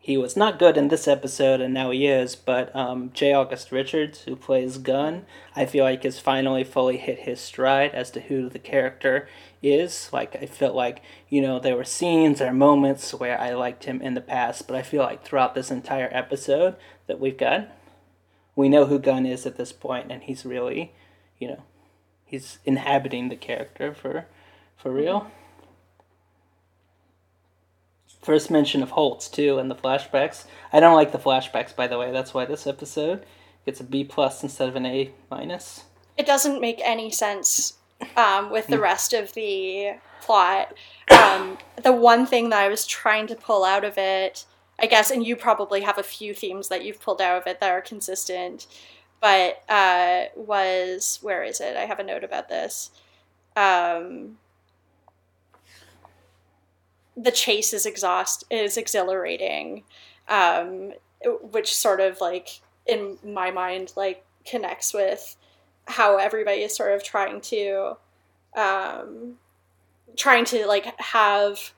he 0.05 0.17
was 0.17 0.37
not 0.37 0.59
good 0.59 0.77
in 0.77 0.89
this 0.89 1.07
episode 1.07 1.59
and 1.59 1.73
now 1.73 1.89
he 1.89 2.05
is. 2.05 2.35
But 2.35 2.73
um, 2.75 3.09
J. 3.15 3.33
August 3.33 3.71
Richards, 3.71 4.21
who 4.21 4.35
plays 4.35 4.77
Gunn, 4.77 5.25
I 5.55 5.65
feel 5.65 5.83
like 5.83 6.03
has 6.03 6.19
finally 6.19 6.63
fully 6.63 6.97
hit 6.97 7.21
his 7.21 7.39
stride 7.39 7.89
as 7.95 8.11
to 8.11 8.21
who 8.21 8.47
the 8.47 8.59
character 8.59 9.27
is. 9.63 10.11
Like 10.13 10.35
I 10.35 10.45
felt 10.45 10.75
like 10.75 11.01
you 11.27 11.41
know 11.41 11.57
there 11.57 11.75
were 11.75 11.83
scenes 11.83 12.39
or 12.39 12.53
moments 12.53 13.15
where 13.15 13.41
I 13.41 13.55
liked 13.55 13.85
him 13.85 13.99
in 13.99 14.13
the 14.13 14.21
past, 14.21 14.67
but 14.67 14.75
I 14.75 14.83
feel 14.83 15.01
like 15.01 15.23
throughout 15.23 15.55
this 15.55 15.71
entire 15.71 16.09
episode 16.11 16.75
that 17.07 17.19
we've 17.19 17.35
got, 17.35 17.67
we 18.55 18.69
know 18.69 18.85
who 18.85 18.99
Gunn 18.99 19.25
is 19.25 19.47
at 19.47 19.57
this 19.57 19.71
point, 19.71 20.11
and 20.11 20.21
he's 20.21 20.45
really, 20.45 20.93
you 21.39 21.47
know, 21.47 21.63
he's 22.23 22.59
inhabiting 22.63 23.29
the 23.29 23.35
character 23.35 23.91
for 23.91 24.27
for 24.77 24.91
real. 24.91 25.31
First 28.25 28.49
mention 28.49 28.81
of 28.81 28.89
Holtz 28.89 29.29
too 29.29 29.59
in 29.59 29.67
the 29.67 29.75
flashbacks. 29.75 30.45
I 30.73 30.79
don't 30.79 30.95
like 30.95 31.11
the 31.11 31.19
flashbacks, 31.19 31.75
by 31.75 31.85
the 31.85 31.99
way. 31.99 32.11
That's 32.11 32.33
why 32.33 32.45
this 32.45 32.65
episode 32.65 33.23
gets 33.67 33.79
a 33.79 33.83
B 33.83 34.03
plus 34.03 34.41
instead 34.41 34.67
of 34.67 34.75
an 34.75 34.85
A 34.87 35.11
minus. 35.29 35.83
it 36.17 36.25
doesn't 36.25 36.59
make 36.59 36.81
any 36.83 37.11
sense 37.11 37.73
um, 38.17 38.49
with 38.49 38.65
the 38.65 38.79
rest 38.79 39.13
of 39.13 39.33
the 39.33 39.91
plot. 40.21 40.73
Um, 41.11 41.59
the 41.83 41.91
one 41.91 42.25
thing 42.25 42.49
that 42.49 42.63
I 42.63 42.67
was 42.67 42.87
trying 42.87 43.27
to 43.27 43.35
pull 43.35 43.63
out 43.63 43.83
of 43.83 43.95
it, 43.99 44.45
I 44.79 44.87
guess, 44.87 45.11
and 45.11 45.23
you 45.23 45.35
probably 45.35 45.81
have 45.81 45.99
a 45.99 46.03
few 46.03 46.33
themes 46.33 46.69
that 46.69 46.83
you've 46.83 47.01
pulled 47.01 47.21
out 47.21 47.37
of 47.37 47.45
it 47.47 47.59
that 47.59 47.69
are 47.69 47.81
consistent, 47.81 48.65
but 49.21 49.61
uh, 49.69 50.25
was 50.35 51.19
where 51.21 51.43
is 51.43 51.61
it? 51.61 51.77
I 51.77 51.85
have 51.85 51.99
a 51.99 52.03
note 52.03 52.23
about 52.23 52.49
this. 52.49 52.89
Um, 53.55 54.37
the 57.17 57.31
chase 57.31 57.73
is 57.73 57.85
exhaust 57.85 58.43
is 58.49 58.77
exhilarating, 58.77 59.83
um, 60.27 60.93
which 61.41 61.73
sort 61.75 61.99
of 61.99 62.19
like 62.21 62.61
in 62.85 63.17
my 63.23 63.51
mind 63.51 63.93
like 63.95 64.25
connects 64.45 64.93
with 64.93 65.35
how 65.87 66.17
everybody 66.17 66.61
is 66.61 66.75
sort 66.75 66.93
of 66.93 67.03
trying 67.03 67.41
to 67.41 67.97
um, 68.55 69.35
trying 70.15 70.45
to 70.45 70.65
like 70.67 70.99
have 70.99 71.73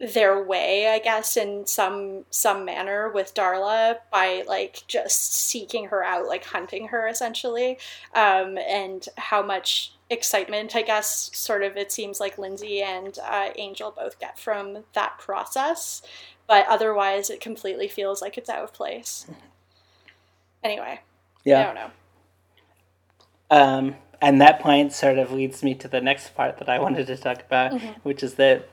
their 0.00 0.42
way 0.42 0.88
i 0.88 0.98
guess 0.98 1.36
in 1.36 1.66
some 1.66 2.24
some 2.30 2.64
manner 2.64 3.10
with 3.10 3.34
darla 3.34 3.96
by 4.10 4.42
like 4.48 4.82
just 4.88 5.34
seeking 5.34 5.88
her 5.88 6.02
out 6.02 6.26
like 6.26 6.42
hunting 6.46 6.88
her 6.88 7.06
essentially 7.06 7.76
um, 8.14 8.56
and 8.56 9.08
how 9.18 9.42
much 9.42 9.92
excitement 10.10 10.74
i 10.76 10.82
guess 10.82 11.30
sort 11.32 11.62
of 11.62 11.76
it 11.76 11.90
seems 11.92 12.20
like 12.20 12.36
lindsey 12.36 12.82
and 12.82 13.18
uh, 13.24 13.50
angel 13.56 13.92
both 13.96 14.18
get 14.18 14.38
from 14.38 14.84
that 14.92 15.16
process 15.18 16.02
but 16.46 16.66
otherwise 16.68 17.30
it 17.30 17.40
completely 17.40 17.88
feels 17.88 18.20
like 18.20 18.36
it's 18.36 18.50
out 18.50 18.62
of 18.64 18.72
place 18.72 19.26
anyway 20.64 21.00
yeah. 21.44 21.60
i 21.60 21.62
don't 21.64 21.74
know 21.76 21.90
Um, 23.50 23.96
and 24.20 24.40
that 24.40 24.60
point 24.60 24.92
sort 24.92 25.18
of 25.18 25.32
leads 25.32 25.62
me 25.62 25.74
to 25.76 25.88
the 25.88 26.00
next 26.00 26.34
part 26.34 26.58
that 26.58 26.68
I 26.68 26.78
wanted 26.78 27.06
to 27.08 27.16
talk 27.16 27.40
about, 27.40 27.80
which 28.02 28.22
is 28.22 28.34
that 28.34 28.68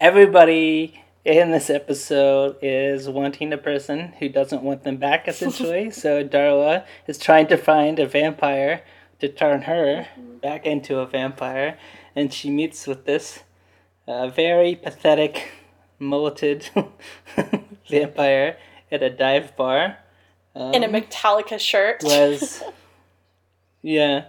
everybody 0.00 1.02
in 1.24 1.50
this 1.50 1.70
episode 1.70 2.56
is 2.62 3.08
wanting 3.08 3.52
a 3.52 3.58
person 3.58 4.12
who 4.18 4.28
doesn't 4.28 4.62
want 4.62 4.82
them 4.84 4.96
back, 4.96 5.28
essentially. 5.28 5.90
so 6.02 6.24
Darla 6.24 6.84
is 7.06 7.16
trying 7.18 7.46
to 7.48 7.56
find 7.56 7.98
a 7.98 8.06
vampire 8.06 8.82
to 9.20 9.28
turn 9.28 9.62
her 9.62 10.06
back 10.42 10.66
into 10.66 10.98
a 10.98 11.06
vampire, 11.06 11.78
and 12.14 12.32
she 12.32 12.50
meets 12.50 12.86
with 12.86 13.04
this 13.04 13.40
uh, 14.06 14.28
very 14.28 14.74
pathetic, 14.74 15.50
mulleted 15.98 16.68
vampire 17.90 18.56
at 18.90 19.02
a 19.02 19.10
dive 19.10 19.56
bar. 19.56 19.98
Um, 20.54 20.72
in 20.72 20.84
a 20.84 20.88
metallica 20.88 21.60
shirt 21.60 22.02
was 22.02 22.62
yeah 23.82 24.24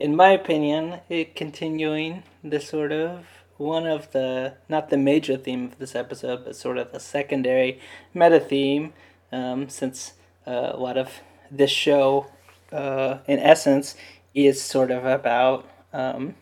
in 0.00 0.16
my 0.16 0.30
opinion 0.30 0.98
it 1.08 1.36
continuing 1.36 2.24
the 2.42 2.58
sort 2.58 2.90
of 2.90 3.24
one 3.58 3.86
of 3.86 4.10
the 4.10 4.54
not 4.68 4.90
the 4.90 4.96
major 4.96 5.36
theme 5.36 5.66
of 5.66 5.78
this 5.78 5.94
episode 5.94 6.44
but 6.44 6.56
sort 6.56 6.78
of 6.78 6.90
the 6.90 6.98
secondary 6.98 7.80
meta 8.12 8.40
theme 8.40 8.92
um, 9.30 9.68
since 9.68 10.14
uh, 10.48 10.72
a 10.72 10.76
lot 10.76 10.98
of 10.98 11.20
this 11.48 11.70
show 11.70 12.26
uh, 12.72 13.18
in 13.28 13.38
essence 13.38 13.94
is 14.34 14.60
sort 14.60 14.90
of 14.90 15.04
about 15.04 15.68
um, 15.92 16.34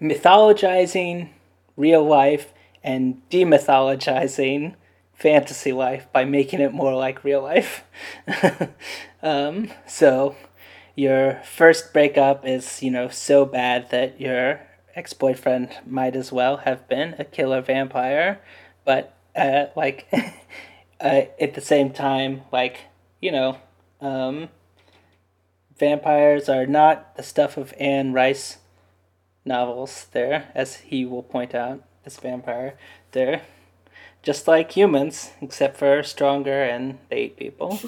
mythologizing 0.00 1.30
real 1.76 2.04
life 2.04 2.52
and 2.82 3.20
demythologizing 3.30 4.74
fantasy 5.12 5.72
life 5.72 6.06
by 6.12 6.24
making 6.24 6.60
it 6.60 6.72
more 6.72 6.94
like 6.94 7.24
real 7.24 7.42
life. 7.42 7.84
um, 9.22 9.70
so 9.86 10.36
your 10.94 11.40
first 11.44 11.92
breakup 11.92 12.46
is, 12.46 12.82
you 12.82 12.90
know, 12.90 13.08
so 13.08 13.44
bad 13.44 13.90
that 13.90 14.20
your 14.20 14.60
ex 14.94 15.12
boyfriend 15.12 15.70
might 15.86 16.14
as 16.14 16.30
well 16.30 16.58
have 16.58 16.86
been 16.88 17.14
a 17.18 17.24
killer 17.24 17.60
vampire, 17.60 18.40
but 18.84 19.16
uh, 19.34 19.66
like 19.74 20.06
uh, 21.00 21.22
at 21.40 21.54
the 21.54 21.60
same 21.60 21.90
time, 21.90 22.42
like 22.52 22.78
you 23.20 23.32
know, 23.32 23.58
um, 24.00 24.48
vampires 25.78 26.48
are 26.48 26.66
not 26.66 27.16
the 27.16 27.22
stuff 27.22 27.56
of 27.56 27.74
Anne 27.78 28.12
Rice 28.12 28.58
novels. 29.44 30.06
There, 30.12 30.48
as 30.54 30.76
he 30.76 31.04
will 31.04 31.22
point 31.22 31.54
out, 31.54 31.82
this 32.04 32.18
vampire, 32.18 32.74
they're 33.12 33.42
just 34.22 34.48
like 34.48 34.72
humans, 34.72 35.32
except 35.40 35.76
for 35.76 36.02
stronger 36.02 36.62
and 36.62 36.98
they 37.10 37.24
eat 37.24 37.36
people. 37.36 37.78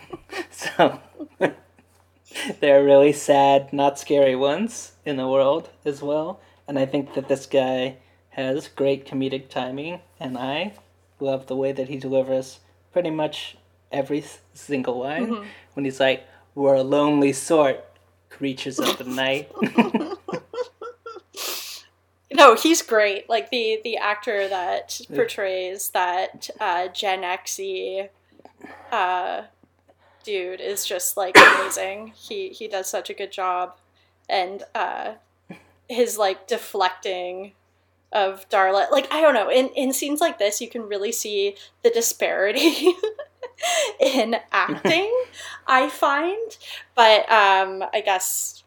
so 0.50 1.00
they're 2.60 2.84
really 2.84 3.12
sad, 3.12 3.72
not 3.72 3.98
scary 3.98 4.36
ones 4.36 4.92
in 5.04 5.16
the 5.16 5.28
world 5.28 5.70
as 5.84 6.02
well. 6.02 6.40
And 6.68 6.78
I 6.78 6.86
think 6.86 7.14
that 7.14 7.28
this 7.28 7.46
guy 7.46 7.96
has 8.30 8.68
great 8.68 9.06
comedic 9.06 9.48
timing, 9.48 10.00
and 10.20 10.36
I 10.36 10.74
love 11.20 11.46
the 11.46 11.56
way 11.56 11.72
that 11.72 11.88
he 11.88 11.96
delivers 11.96 12.60
pretty 12.92 13.10
much 13.10 13.56
every 13.92 14.24
single 14.52 14.98
line 14.98 15.26
mm-hmm. 15.26 15.46
when 15.74 15.84
he's 15.84 16.00
like, 16.00 16.26
"We're 16.56 16.74
a 16.74 16.82
lonely 16.82 17.32
sort, 17.32 17.84
creatures 18.28 18.80
of 18.80 18.98
the 18.98 19.04
night." 19.04 19.52
No, 22.36 22.54
he's 22.54 22.82
great. 22.82 23.30
Like 23.30 23.50
the 23.50 23.80
the 23.82 23.96
actor 23.96 24.46
that 24.48 25.00
portrays 25.14 25.88
that 25.90 26.50
uh, 26.60 26.88
Gen 26.88 27.22
Xy 27.22 28.10
uh, 28.92 29.42
dude 30.22 30.60
is 30.60 30.84
just 30.84 31.16
like 31.16 31.36
amazing. 31.36 32.12
he 32.14 32.50
he 32.50 32.68
does 32.68 32.88
such 32.90 33.08
a 33.08 33.14
good 33.14 33.32
job, 33.32 33.76
and 34.28 34.64
uh, 34.74 35.14
his 35.88 36.18
like 36.18 36.46
deflecting 36.46 37.52
of 38.12 38.46
Darla. 38.50 38.90
Like 38.90 39.10
I 39.10 39.22
don't 39.22 39.34
know. 39.34 39.50
In 39.50 39.68
in 39.70 39.94
scenes 39.94 40.20
like 40.20 40.38
this, 40.38 40.60
you 40.60 40.68
can 40.68 40.82
really 40.82 41.12
see 41.12 41.56
the 41.82 41.90
disparity 41.90 42.92
in 44.00 44.36
acting. 44.52 45.12
I 45.66 45.88
find, 45.88 46.56
but 46.94 47.30
um, 47.30 47.84
I 47.92 48.02
guess 48.04 48.64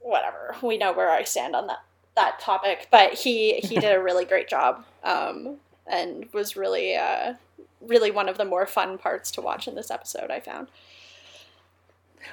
whatever. 0.00 0.56
We 0.62 0.78
know 0.78 0.92
where 0.92 1.10
I 1.10 1.24
stand 1.24 1.56
on 1.56 1.66
that 1.66 1.82
that 2.16 2.38
topic, 2.38 2.88
but 2.90 3.14
he 3.14 3.54
he 3.54 3.76
did 3.76 3.92
a 3.92 4.00
really 4.00 4.24
great 4.24 4.48
job 4.48 4.84
um, 5.02 5.56
and 5.86 6.26
was 6.32 6.56
really 6.56 6.94
uh, 6.96 7.34
really 7.80 8.10
one 8.10 8.28
of 8.28 8.38
the 8.38 8.44
more 8.44 8.66
fun 8.66 8.98
parts 8.98 9.30
to 9.32 9.40
watch 9.40 9.66
in 9.66 9.74
this 9.74 9.90
episode. 9.90 10.30
I 10.30 10.40
found. 10.40 10.68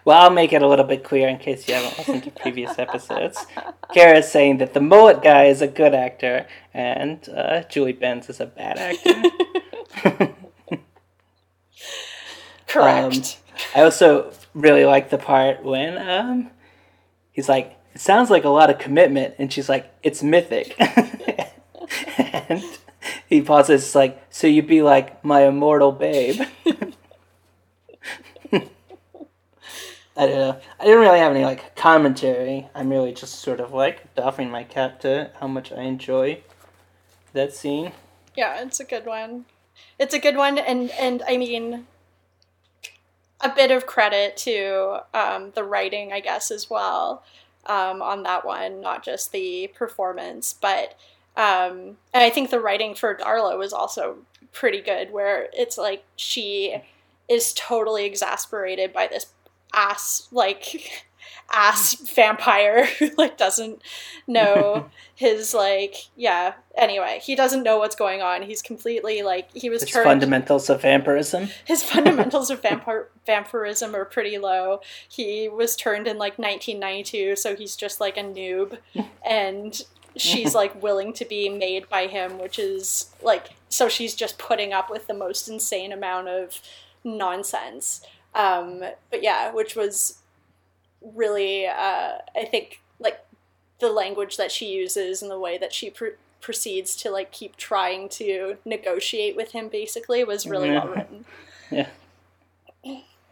Well, 0.06 0.22
I'll 0.22 0.30
make 0.30 0.54
it 0.54 0.62
a 0.62 0.68
little 0.68 0.86
bit 0.86 1.04
clear 1.04 1.28
in 1.28 1.38
case 1.38 1.68
you 1.68 1.74
haven't 1.74 1.98
listened 1.98 2.24
to 2.24 2.32
previous 2.32 2.80
episodes. 2.80 3.46
Kara 3.94 4.20
is 4.20 4.32
saying 4.32 4.60
that 4.60 4.74
the 4.74 4.80
mullet 4.80 5.22
guy 5.22 5.46
is 5.46 5.62
a 5.62 5.68
good 5.68 5.94
actor 5.94 6.48
and 6.74 7.28
uh, 7.28 7.64
Julie 7.64 7.92
Benz 7.92 8.30
is 8.30 8.40
a 8.40 8.46
bad 8.46 8.78
actor. 8.78 10.31
Correct. 12.72 13.40
I 13.76 13.82
also 13.82 14.32
really 14.54 14.86
like 14.86 15.10
the 15.10 15.18
part 15.18 15.64
when 15.64 15.98
um, 15.98 16.52
he's 17.32 17.50
like, 17.50 17.78
"It 17.94 18.02
sounds 18.02 18.30
like 18.30 18.44
a 18.44 18.50
lot 18.50 18.70
of 18.70 18.80
commitment," 18.80 19.36
and 19.38 19.52
she's 19.52 19.68
like, 19.70 19.92
"It's 20.04 20.24
mythic," 20.24 20.76
and 22.18 22.64
he 23.28 23.42
pauses, 23.42 23.84
it's 23.84 23.96
like, 23.96 24.22
"So 24.30 24.48
you'd 24.48 24.68
be 24.68 24.82
like 24.82 25.24
my 25.24 25.46
immortal 25.46 25.92
babe." 25.92 26.42
I 30.18 30.28
don't 30.28 30.36
know. 30.36 30.60
I 30.80 30.84
didn't 30.84 31.00
really 31.00 31.20
have 31.20 31.34
any 31.34 31.46
like 31.46 31.76
commentary. 31.76 32.70
I'm 32.76 32.90
really 32.90 33.14
just 33.14 33.40
sort 33.40 33.60
of 33.60 33.72
like 33.74 34.14
doffing 34.16 34.50
my 34.50 34.64
cap 34.64 35.00
to 35.02 35.32
how 35.40 35.48
much 35.48 35.72
I 35.72 35.82
enjoy 35.82 36.42
that 37.34 37.54
scene. 37.54 37.92
yeah, 38.36 38.62
it's 38.62 38.80
a 38.80 38.84
good 38.86 39.06
one. 39.06 39.46
It's 39.98 40.14
a 40.14 40.20
good 40.20 40.36
one, 40.36 40.58
and 40.58 40.92
and 40.92 41.24
I 41.28 41.38
mean, 41.38 41.88
a 43.44 43.54
bit 43.54 43.72
of 43.72 43.86
credit 43.86 44.38
to 44.38 45.00
um, 45.14 45.52
the 45.56 45.64
writing, 45.64 46.14
I 46.14 46.20
guess, 46.20 46.52
as 46.52 46.70
well 46.70 47.24
um, 47.66 48.02
on 48.02 48.24
that 48.24 48.46
one, 48.46 48.82
not 48.82 49.04
just 49.04 49.32
the 49.32 49.72
performance, 49.76 50.56
but 50.60 50.98
um, 51.38 51.98
and 52.14 52.24
I 52.24 52.30
think 52.30 52.50
the 52.50 52.60
writing 52.60 52.94
for 52.94 53.16
Darla 53.16 53.58
was 53.58 53.72
also 53.72 54.18
pretty 54.52 54.82
good, 54.82 55.12
where 55.12 55.48
it's 55.54 55.78
like 55.78 56.04
she 56.16 56.82
is 57.30 57.54
totally 57.54 58.06
exasperated 58.06 58.92
by 58.92 59.08
this 59.08 59.28
ass 59.74 60.28
like 60.32 61.06
ass 61.52 61.96
vampire 62.16 62.86
who 63.00 63.10
like 63.18 63.38
doesn't 63.38 63.82
know 64.28 64.90
his 65.16 65.54
like 65.54 65.96
yeah 66.16 66.54
anyway 66.78 67.20
he 67.22 67.36
doesn't 67.36 67.64
know 67.64 67.78
what's 67.78 67.96
going 67.96 68.22
on 68.22 68.42
he's 68.42 68.62
completely 68.62 69.22
like 69.22 69.50
he 69.54 69.70
was 69.70 69.84
It's 69.84 69.92
turned 69.92 70.06
fundamentals 70.06 70.70
of 70.70 70.82
vampirism. 70.82 71.50
his 71.66 71.84
fundamentals 71.84 72.50
of 72.50 72.62
vampire 72.64 73.10
vampirism 73.26 73.96
are 73.96 74.06
pretty 74.06 74.38
low. 74.38 74.82
He 75.08 75.48
was 75.48 75.76
turned 75.76 76.08
in 76.08 76.18
like 76.18 76.40
1992, 76.40 77.36
so 77.36 77.56
he's 77.56 77.76
just 77.76 78.00
like 78.00 78.18
a 78.18 78.22
noob, 78.24 78.78
and 79.24 79.80
she's 80.18 80.56
like 80.56 80.82
willing 80.82 81.14
to 81.14 81.26
be 81.26 81.48
made 81.50 81.88
by 81.88 82.08
him, 82.08 82.40
which 82.40 82.58
is 82.58 83.14
like 83.22 83.50
so 83.70 83.88
she's 83.88 84.16
just 84.16 84.38
putting 84.40 84.74
up 84.74 84.90
with 84.90 85.08
the 85.08 85.14
most 85.14 85.48
insane 85.48 85.92
amount 85.92 86.28
of 86.30 86.60
nonsense. 87.04 88.02
Um, 88.34 88.84
but 89.10 89.22
yeah, 89.22 89.52
which 89.54 89.76
was 89.76 90.21
really, 91.02 91.66
uh, 91.68 92.18
I 92.36 92.46
think, 92.50 92.82
like 93.00 93.20
the 93.80 93.90
language 93.90 94.38
that 94.38 94.52
she 94.52 94.68
uses 94.72 95.22
and 95.22 95.30
the 95.32 95.40
way 95.40 95.58
that 95.58 95.74
she 95.74 95.90
pr- 95.90 96.18
proceeds 96.40 96.96
to 96.98 97.12
like 97.12 97.32
keep 97.32 97.56
trying 97.58 98.10
to 98.10 98.58
negotiate 98.66 99.36
with 99.36 99.52
him 99.52 99.70
basically 99.70 100.24
was 100.24 100.46
really 100.48 100.70
Yeah. 100.70 100.84
well 100.86 100.94
written. 100.94 101.26
Yeah. 101.72 101.88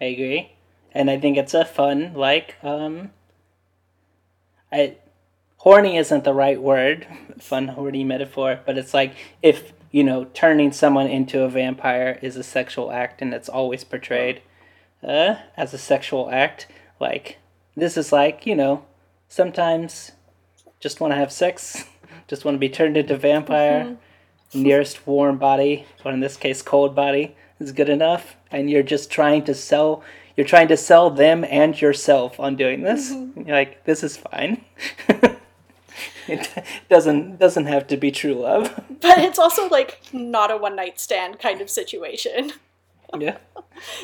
I 0.02 0.06
agree. 0.06 0.54
And 0.94 1.10
I 1.12 1.20
think 1.20 1.36
it's 1.38 1.54
a 1.54 1.66
fun, 1.66 2.14
like, 2.14 2.56
um 2.64 3.12
I 4.72 4.96
horny 5.58 5.98
isn't 5.98 6.24
the 6.24 6.34
right 6.34 6.62
word, 6.62 7.06
fun 7.40 7.70
horny 7.70 8.04
metaphor, 8.04 8.60
but 8.66 8.78
it's 8.78 8.94
like 8.94 9.14
if, 9.42 9.74
you 9.92 10.04
know, 10.04 10.26
turning 10.34 10.72
someone 10.72 11.08
into 11.08 11.42
a 11.42 11.50
vampire 11.50 12.18
is 12.22 12.36
a 12.38 12.44
sexual 12.44 12.92
act 12.92 13.22
and 13.22 13.34
it's 13.34 13.50
always 13.50 13.84
portrayed 13.84 14.42
uh 15.04 15.36
as 15.58 15.74
a 15.74 15.78
sexual 15.78 16.30
act, 16.32 16.68
like 17.00 17.39
this 17.80 17.98
is 17.98 18.12
like, 18.12 18.46
you 18.46 18.56
know, 18.56 18.86
sometimes 19.28 20.12
just 20.80 21.00
want 21.00 21.12
to 21.12 21.18
have 21.18 21.32
sex, 21.32 21.86
just 22.28 22.46
want 22.46 22.56
to 22.56 22.60
be 22.60 22.70
turned 22.70 22.98
into 22.98 23.18
vampire 23.18 23.84
mm-hmm. 23.84 24.62
nearest 24.62 25.06
warm 25.08 25.38
body, 25.38 25.86
or 26.06 26.12
in 26.12 26.20
this 26.20 26.38
case, 26.38 26.62
cold 26.62 26.96
body, 26.96 27.36
is 27.60 27.72
good 27.72 27.90
enough, 27.90 28.36
and 28.52 28.70
you're 28.70 28.84
just 28.84 29.12
trying 29.12 29.44
to 29.46 29.54
sell. 29.54 30.04
You're 30.38 30.48
trying 30.48 30.70
to 30.70 30.78
sell 30.78 31.10
them 31.10 31.44
and 31.44 31.80
yourself 31.82 32.40
on 32.40 32.56
doing 32.56 32.82
this. 32.82 33.12
Mm-hmm. 33.12 33.42
You're 33.42 33.58
like, 33.58 33.84
this 33.84 34.04
is 34.04 34.16
fine. 34.16 34.64
it 36.30 36.50
doesn't 36.90 37.38
doesn't 37.40 37.66
have 37.66 37.88
to 37.88 37.98
be 37.98 38.12
true 38.12 38.36
love. 38.36 38.82
But 39.02 39.18
it's 39.20 39.40
also 39.40 39.68
like 39.68 40.00
not 40.14 40.52
a 40.52 40.58
one 40.58 40.76
night 40.76 41.00
stand 41.00 41.40
kind 41.40 41.60
of 41.62 41.70
situation. 41.70 42.54
Yeah. 43.18 43.38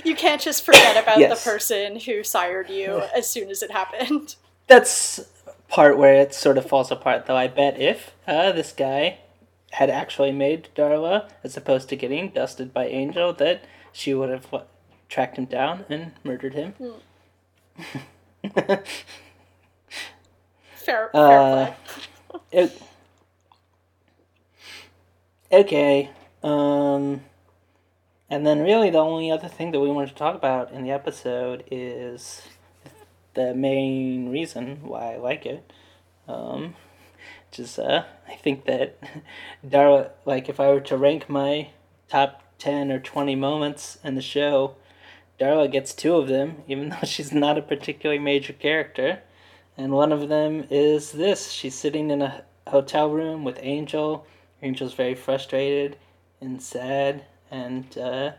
You 0.03 0.15
can't 0.15 0.41
just 0.41 0.63
forget 0.63 1.01
about 1.01 1.19
Yes. 1.19 1.43
the 1.43 1.49
person 1.49 1.99
who 1.99 2.23
sired 2.23 2.69
you 2.69 3.03
as 3.15 3.27
soon 3.29 3.49
as 3.49 3.61
it 3.61 3.71
happened. 3.71 4.35
That's 4.67 5.19
part 5.67 5.97
where 5.97 6.13
it 6.15 6.33
sort 6.33 6.57
of 6.57 6.65
falls 6.65 6.91
apart, 6.91 7.25
though. 7.25 7.35
I 7.35 7.47
bet 7.47 7.79
if 7.79 8.11
uh, 8.27 8.51
this 8.51 8.71
guy 8.71 9.19
had 9.71 9.89
actually 9.89 10.31
made 10.31 10.69
Darla, 10.75 11.29
as 11.43 11.57
opposed 11.57 11.89
to 11.89 11.95
getting 11.97 12.29
dusted 12.29 12.73
by 12.73 12.87
Angel, 12.87 13.33
that 13.33 13.65
she 13.91 14.13
would 14.13 14.29
have 14.29 14.45
what, 14.45 14.67
tracked 15.09 15.37
him 15.37 15.45
down 15.45 15.83
and 15.89 16.13
murdered 16.23 16.53
him. 16.53 16.73
Fair, 18.55 18.83
fair 20.75 21.09
Uh, 21.13 21.73
play. 22.51 22.69
O- 25.51 25.57
okay. 25.59 26.09
Um, 26.43 27.21
and 28.29 28.45
then 28.45 28.61
really 28.61 28.89
the 28.89 28.97
only 28.97 29.31
other 29.31 29.47
thing 29.47 29.71
that 29.71 29.79
we 29.79 29.89
wanted 29.89 30.09
to 30.09 30.15
talk 30.15 30.35
about 30.35 30.71
in 30.71 30.83
the 30.83 30.91
episode 30.91 31.63
is 31.69 32.41
the 33.33 33.53
main 33.53 34.29
reason 34.29 34.79
why 34.83 35.13
I 35.13 35.17
like 35.17 35.45
it. 35.45 35.71
Um, 36.27 36.75
is, 37.59 37.79
uh, 37.79 38.05
I 38.27 38.35
think 38.35 38.65
that 38.65 38.97
Darla, 39.65 40.09
like, 40.25 40.49
if 40.49 40.59
I 40.59 40.67
were 40.69 40.81
to 40.81 40.97
rank 40.97 41.29
my 41.29 41.69
top 42.09 42.43
10 42.59 42.91
or 42.91 42.99
20 42.99 43.35
moments 43.35 43.97
in 44.03 44.15
the 44.15 44.21
show, 44.21 44.75
Darla 45.39 45.71
gets 45.71 45.93
two 45.93 46.15
of 46.15 46.27
them, 46.27 46.63
even 46.67 46.89
though 46.89 47.05
she's 47.05 47.31
not 47.31 47.57
a 47.57 47.61
particularly 47.61 48.19
major 48.19 48.53
character. 48.53 49.21
And 49.77 49.91
one 49.91 50.11
of 50.11 50.29
them 50.29 50.65
is 50.69 51.11
this. 51.11 51.51
She's 51.51 51.75
sitting 51.75 52.09
in 52.09 52.21
a 52.21 52.43
hotel 52.67 53.09
room 53.09 53.43
with 53.43 53.59
Angel. 53.61 54.25
Angel's 54.61 54.93
very 54.93 55.15
frustrated 55.15 55.97
and 56.39 56.61
sad, 56.61 57.25
and 57.51 57.97
uh, 57.97 58.31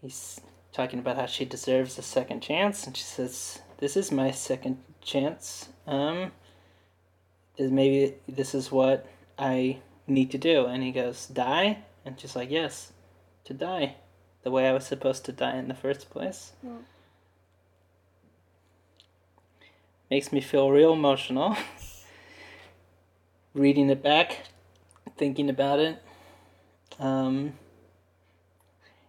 he's 0.00 0.40
talking 0.72 0.98
about 0.98 1.16
how 1.16 1.26
she 1.26 1.44
deserves 1.44 1.98
a 1.98 2.02
second 2.02 2.40
chance. 2.40 2.86
And 2.86 2.96
she 2.96 3.04
says, 3.04 3.60
"This 3.78 3.96
is 3.96 4.10
my 4.10 4.30
second 4.30 4.78
chance. 5.00 5.68
Um, 5.86 6.32
maybe 7.58 8.14
this 8.28 8.54
is 8.54 8.70
what 8.72 9.06
I 9.38 9.78
need 10.06 10.30
to 10.32 10.38
do." 10.38 10.66
And 10.66 10.82
he 10.82 10.92
goes, 10.92 11.26
"Die," 11.26 11.78
and 12.04 12.20
she's 12.20 12.36
like, 12.36 12.50
"Yes, 12.50 12.92
to 13.44 13.54
die, 13.54 13.96
the 14.42 14.50
way 14.50 14.68
I 14.68 14.72
was 14.72 14.86
supposed 14.86 15.24
to 15.26 15.32
die 15.32 15.56
in 15.56 15.68
the 15.68 15.74
first 15.74 16.10
place." 16.10 16.52
makes 20.12 20.30
me 20.30 20.42
feel 20.42 20.70
real 20.70 20.92
emotional. 20.92 21.56
Reading 23.54 23.88
it 23.88 24.02
back, 24.02 24.48
thinking 25.16 25.48
about 25.48 25.78
it. 25.78 26.02
Um, 27.02 27.54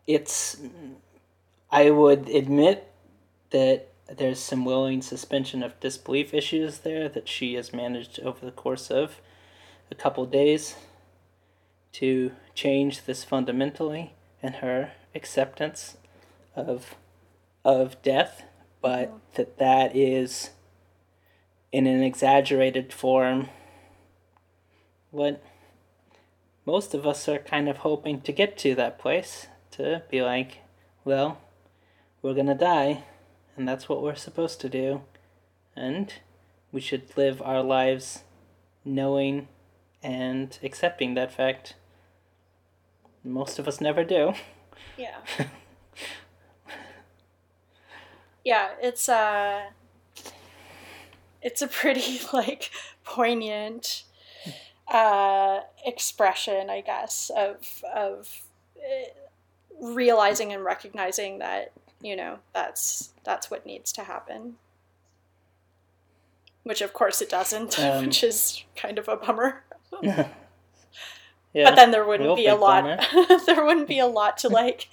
it's. 0.08 0.58
I 1.71 1.89
would 1.89 2.27
admit 2.29 2.91
that 3.51 3.89
there's 4.17 4.39
some 4.39 4.65
willing 4.65 5.01
suspension 5.01 5.63
of 5.63 5.79
disbelief 5.79 6.34
issues 6.34 6.79
there 6.79 7.08
that 7.10 7.27
she 7.27 7.53
has 7.53 7.71
managed 7.71 8.19
over 8.19 8.45
the 8.45 8.51
course 8.51 8.91
of 8.91 9.21
a 9.89 9.95
couple 9.95 10.25
days 10.25 10.75
to 11.93 12.32
change 12.53 13.06
this 13.06 13.23
fundamentally 13.23 14.13
in 14.41 14.53
her 14.53 14.91
acceptance 15.15 15.97
of 16.56 16.95
of 17.63 18.01
death, 18.01 18.43
but 18.82 19.13
that 19.36 19.58
that 19.58 19.95
is 19.95 20.49
in 21.71 21.88
an 21.88 22.03
exaggerated 22.03 22.91
form 22.91 23.49
what 25.12 25.43
most 26.65 26.93
of 26.93 27.06
us 27.06 27.28
are 27.28 27.39
kind 27.39 27.67
of 27.67 27.78
hoping 27.78 28.21
to 28.21 28.32
get 28.32 28.58
to 28.58 28.76
that 28.76 28.99
place 28.99 29.47
to 29.71 30.04
be 30.10 30.21
like 30.21 30.60
well 31.04 31.39
we're 32.21 32.34
gonna 32.34 32.56
die 32.56 33.04
and 33.56 33.67
that's 33.67 33.88
what 33.88 34.02
we're 34.02 34.15
supposed 34.15 34.60
to 34.62 34.69
do. 34.69 35.02
And 35.76 36.13
we 36.71 36.82
should 36.82 37.15
live 37.15 37.41
our 37.41 37.62
lives 37.62 38.23
knowing 38.84 39.47
and 40.02 40.58
accepting 40.63 41.13
that 41.13 41.34
fact. 41.34 41.76
Most 43.23 43.60
of 43.60 43.67
us 43.67 43.80
never 43.80 44.04
do. 44.04 44.34
Yeah. 44.97 45.17
yeah, 48.43 48.69
it's 48.82 49.08
uh 49.08 49.69
it's 51.41 51.62
a 51.62 51.67
pretty 51.67 52.19
like 52.34 52.71
poignant 53.04 54.04
uh 54.91 55.62
expression, 55.86 56.69
I 56.69 56.82
guess, 56.82 57.32
of 57.36 57.84
of 57.93 58.41
eh, 58.78 59.06
realizing 59.82 60.52
and 60.54 60.63
recognizing 60.63 61.39
that, 61.39 61.72
you 62.02 62.15
know, 62.15 62.39
that's 62.54 63.13
that's 63.24 63.50
what 63.50 63.65
needs 63.65 63.91
to 63.93 64.04
happen. 64.04 64.56
Which 66.63 66.82
of 66.82 66.93
course 66.93 67.22
it 67.22 67.30
doesn't, 67.30 67.78
Um, 67.84 68.06
which 68.06 68.24
is 68.24 68.63
kind 68.76 68.98
of 69.00 69.08
a 69.08 69.17
bummer. 69.17 69.63
yeah 70.04 71.65
but 71.69 71.76
then 71.76 71.91
there 71.91 72.04
wouldn't 72.04 72.36
be 72.36 72.48
a 72.48 72.56
lot 72.56 72.84
there 73.46 73.63
wouldn't 73.63 73.88
be 73.88 74.00
a 74.00 74.08
lot 74.08 74.38
to 74.39 74.50
like 74.50 74.88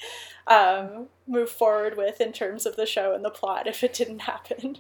um, 0.46 1.06
move 1.26 1.48
forward 1.48 1.96
with 1.96 2.20
in 2.20 2.32
terms 2.32 2.66
of 2.66 2.76
the 2.76 2.84
show 2.84 3.14
and 3.14 3.24
the 3.24 3.30
plot 3.30 3.66
if 3.66 3.82
it 3.82 3.94
didn't 3.94 4.20
happen 4.20 4.76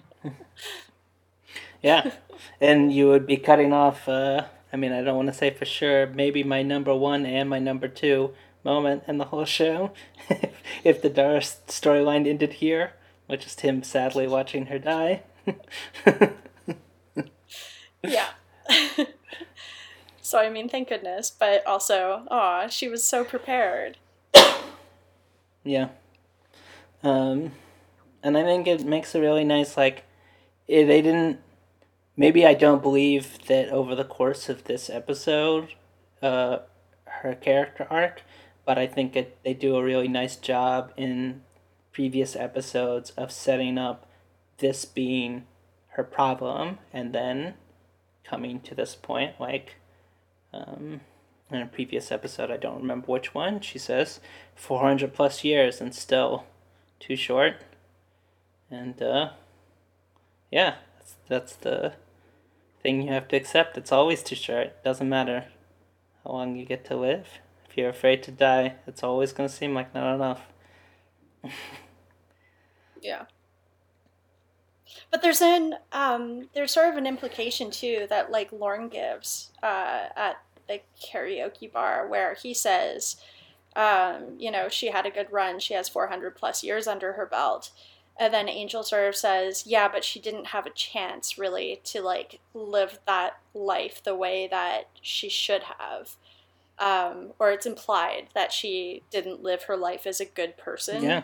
Yeah, 1.82 2.12
and 2.60 2.92
you 2.92 3.08
would 3.08 3.26
be 3.26 3.36
cutting 3.36 3.72
off. 3.72 4.08
Uh, 4.08 4.44
I 4.72 4.76
mean, 4.76 4.92
I 4.92 5.02
don't 5.02 5.16
want 5.16 5.28
to 5.28 5.34
say 5.34 5.50
for 5.50 5.64
sure. 5.64 6.06
Maybe 6.06 6.42
my 6.42 6.62
number 6.62 6.94
one 6.94 7.26
and 7.26 7.48
my 7.48 7.58
number 7.58 7.88
two 7.88 8.32
moment 8.62 9.04
in 9.08 9.18
the 9.18 9.24
whole 9.26 9.46
show, 9.46 9.92
if 10.84 11.00
the 11.00 11.08
Darla 11.08 11.40
storyline 11.66 12.28
ended 12.28 12.54
here, 12.54 12.92
which 13.26 13.46
is 13.46 13.58
him 13.58 13.82
sadly 13.82 14.26
watching 14.26 14.66
her 14.66 14.78
die. 14.78 15.22
yeah 18.02 18.28
so 20.20 20.38
i 20.38 20.48
mean 20.48 20.68
thank 20.68 20.88
goodness 20.88 21.30
but 21.30 21.66
also 21.66 22.26
aw 22.30 22.66
she 22.68 22.88
was 22.88 23.02
so 23.02 23.24
prepared 23.24 23.98
Yeah. 25.64 25.88
Um, 27.02 27.52
and 28.22 28.36
I 28.36 28.42
think 28.42 28.66
it 28.66 28.84
makes 28.84 29.14
a 29.14 29.20
really 29.20 29.44
nice 29.44 29.76
like, 29.76 30.04
they 30.66 30.84
didn't. 31.02 31.40
Maybe 32.20 32.44
I 32.44 32.52
don't 32.52 32.82
believe 32.82 33.46
that 33.46 33.70
over 33.70 33.94
the 33.94 34.04
course 34.04 34.50
of 34.50 34.64
this 34.64 34.90
episode, 34.90 35.70
uh, 36.20 36.58
her 37.06 37.34
character 37.34 37.86
arc, 37.88 38.20
but 38.66 38.76
I 38.76 38.86
think 38.86 39.16
it 39.16 39.38
they 39.42 39.54
do 39.54 39.74
a 39.76 39.82
really 39.82 40.06
nice 40.06 40.36
job 40.36 40.92
in 40.98 41.40
previous 41.92 42.36
episodes 42.36 43.08
of 43.16 43.32
setting 43.32 43.78
up 43.78 44.04
this 44.58 44.84
being 44.84 45.46
her 45.92 46.04
problem 46.04 46.76
and 46.92 47.14
then 47.14 47.54
coming 48.22 48.60
to 48.60 48.74
this 48.74 48.94
point 48.94 49.40
like 49.40 49.76
um, 50.52 51.00
in 51.50 51.62
a 51.62 51.66
previous 51.66 52.12
episode, 52.12 52.50
I 52.50 52.58
don't 52.58 52.82
remember 52.82 53.06
which 53.06 53.34
one, 53.34 53.62
she 53.62 53.78
says 53.78 54.20
400 54.56 55.14
plus 55.14 55.42
years 55.42 55.80
and 55.80 55.94
still 55.94 56.44
too 56.98 57.16
short. 57.16 57.62
And, 58.70 59.00
uh, 59.00 59.30
yeah, 60.50 60.74
that's, 60.98 61.14
that's 61.26 61.54
the 61.54 61.94
thing 62.82 63.02
you 63.02 63.12
have 63.12 63.28
to 63.28 63.36
accept. 63.36 63.76
It's 63.78 63.92
always 63.92 64.22
too 64.22 64.36
short. 64.36 64.82
Doesn't 64.82 65.08
matter 65.08 65.46
how 66.24 66.32
long 66.32 66.56
you 66.56 66.64
get 66.64 66.84
to 66.86 66.96
live. 66.96 67.26
If 67.68 67.76
you're 67.76 67.90
afraid 67.90 68.22
to 68.24 68.32
die, 68.32 68.76
it's 68.86 69.02
always 69.02 69.32
going 69.32 69.48
to 69.48 69.54
seem 69.54 69.74
like 69.74 69.94
not 69.94 70.14
enough. 70.14 70.42
Yeah. 73.02 73.24
But 75.10 75.22
there's 75.22 75.40
an 75.40 75.74
um, 75.92 76.48
there's 76.54 76.72
sort 76.72 76.88
of 76.88 76.96
an 76.96 77.06
implication 77.06 77.70
too 77.70 78.06
that 78.10 78.30
like 78.30 78.52
Lorne 78.52 78.88
gives 78.88 79.50
uh, 79.62 80.06
at 80.16 80.42
the 80.68 80.80
karaoke 81.02 81.72
bar 81.72 82.06
where 82.06 82.34
he 82.34 82.54
says, 82.54 83.16
um, 83.74 84.36
you 84.38 84.50
know, 84.50 84.68
she 84.68 84.88
had 84.88 85.06
a 85.06 85.10
good 85.10 85.32
run. 85.32 85.58
She 85.58 85.74
has 85.74 85.88
400 85.88 86.36
plus 86.36 86.62
years 86.62 86.86
under 86.86 87.14
her 87.14 87.26
belt. 87.26 87.70
And 88.20 88.34
then 88.34 88.50
Angel 88.50 88.82
sort 88.82 89.08
of 89.08 89.16
says, 89.16 89.66
yeah, 89.66 89.88
but 89.88 90.04
she 90.04 90.20
didn't 90.20 90.48
have 90.48 90.66
a 90.66 90.70
chance 90.70 91.38
really 91.38 91.80
to 91.84 92.02
like 92.02 92.38
live 92.52 92.98
that 93.06 93.38
life 93.54 94.02
the 94.04 94.14
way 94.14 94.46
that 94.46 94.88
she 95.00 95.30
should 95.30 95.62
have. 95.78 96.16
Um, 96.78 97.32
or 97.38 97.50
it's 97.50 97.64
implied 97.64 98.26
that 98.34 98.52
she 98.52 99.02
didn't 99.10 99.42
live 99.42 99.64
her 99.64 99.76
life 99.76 100.06
as 100.06 100.20
a 100.20 100.26
good 100.26 100.58
person. 100.58 101.02
Yeah. 101.02 101.22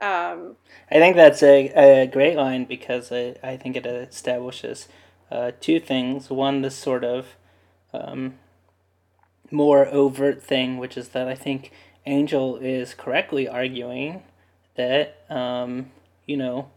Um, 0.00 0.56
I 0.90 0.96
think 0.96 1.16
that's 1.16 1.42
a, 1.42 1.68
a 1.68 2.06
great 2.06 2.36
line 2.36 2.66
because 2.66 3.10
I, 3.10 3.36
I 3.42 3.56
think 3.56 3.74
it 3.74 3.86
establishes 3.86 4.88
uh, 5.32 5.52
two 5.58 5.80
things. 5.80 6.28
One, 6.28 6.60
this 6.60 6.76
sort 6.76 7.02
of 7.02 7.28
um, 7.94 8.34
more 9.50 9.86
overt 9.86 10.42
thing, 10.42 10.76
which 10.76 10.98
is 10.98 11.08
that 11.10 11.28
I 11.28 11.34
think 11.34 11.72
Angel 12.04 12.56
is 12.58 12.92
correctly 12.92 13.48
arguing 13.48 14.22
that, 14.78 15.24
um, 15.28 15.90
you 16.24 16.36
know, 16.36 16.70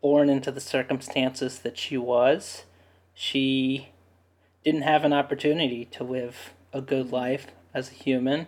born 0.00 0.28
into 0.30 0.50
the 0.50 0.60
circumstances 0.60 1.60
that 1.60 1.78
she 1.78 1.96
was, 1.96 2.64
she 3.14 3.90
didn't 4.64 4.82
have 4.82 5.04
an 5.04 5.12
opportunity 5.12 5.84
to 5.84 6.02
live 6.02 6.54
a 6.72 6.80
good 6.80 7.12
life 7.12 7.48
as 7.74 7.90
a 7.90 7.94
human. 7.94 8.46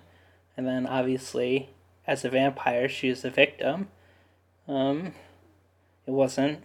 And 0.56 0.66
then 0.66 0.86
obviously, 0.86 1.68
as 2.06 2.24
a 2.24 2.30
vampire, 2.30 2.88
she 2.88 3.08
is 3.08 3.24
a 3.24 3.30
victim. 3.30 3.88
Um, 4.66 5.12
it 6.06 6.12
wasn't 6.12 6.64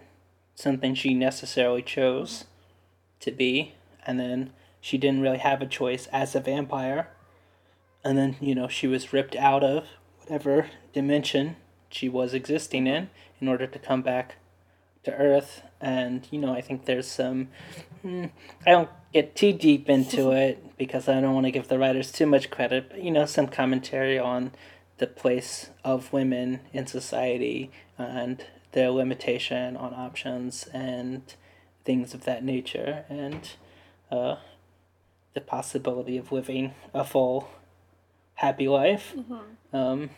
something 0.55 0.95
she 0.95 1.13
necessarily 1.13 1.81
chose 1.81 2.45
to 3.19 3.31
be. 3.31 3.73
And 4.05 4.17
then 4.17 4.53
she 4.79 4.97
didn't 4.97 5.21
really 5.21 5.39
have 5.39 5.61
a 5.61 5.67
choice 5.67 6.07
as 6.07 6.35
a 6.35 6.39
vampire. 6.39 7.09
And 8.03 8.17
then, 8.17 8.37
you 8.39 8.55
know, 8.55 8.69
she 8.69 8.87
was 8.87 9.11
ripped 9.11 9.35
out 9.35 9.63
of 9.63 9.87
whatever 10.19 10.69
dimension 10.93 11.57
she 11.89 12.09
was 12.09 12.33
existing 12.33 12.87
in 12.87 13.09
in 13.39 13.47
order 13.47 13.67
to 13.67 13.79
come 13.79 14.01
back 14.01 14.35
to 15.03 15.13
Earth. 15.13 15.61
And, 15.79 16.27
you 16.31 16.39
know, 16.39 16.53
I 16.53 16.61
think 16.61 16.85
there's 16.85 17.07
some. 17.07 17.49
hmm, 18.01 18.25
I 18.65 18.71
don't 18.71 18.89
get 19.13 19.35
too 19.35 19.53
deep 19.53 19.89
into 19.89 20.31
it 20.43 20.77
because 20.77 21.07
I 21.07 21.21
don't 21.21 21.33
want 21.33 21.45
to 21.45 21.51
give 21.51 21.67
the 21.67 21.79
writers 21.79 22.11
too 22.11 22.25
much 22.25 22.49
credit, 22.49 22.89
but, 22.89 23.03
you 23.03 23.11
know, 23.11 23.25
some 23.25 23.47
commentary 23.47 24.19
on 24.19 24.51
the 24.97 25.07
place 25.07 25.69
of 25.83 26.11
women 26.13 26.61
in 26.71 26.87
society 26.87 27.69
and 27.97 28.45
their 28.71 28.89
limitation 28.89 29.75
on 29.75 29.93
options 29.93 30.67
and 30.73 31.21
things 31.83 32.13
of 32.13 32.23
that 32.25 32.43
nature. 32.43 33.05
And, 33.09 33.49
uh, 34.11 34.37
the 35.33 35.41
possibility 35.41 36.17
of 36.17 36.31
living 36.31 36.73
a 36.93 37.03
full, 37.03 37.49
happy 38.35 38.67
life. 38.67 39.13
Um, 39.73 40.09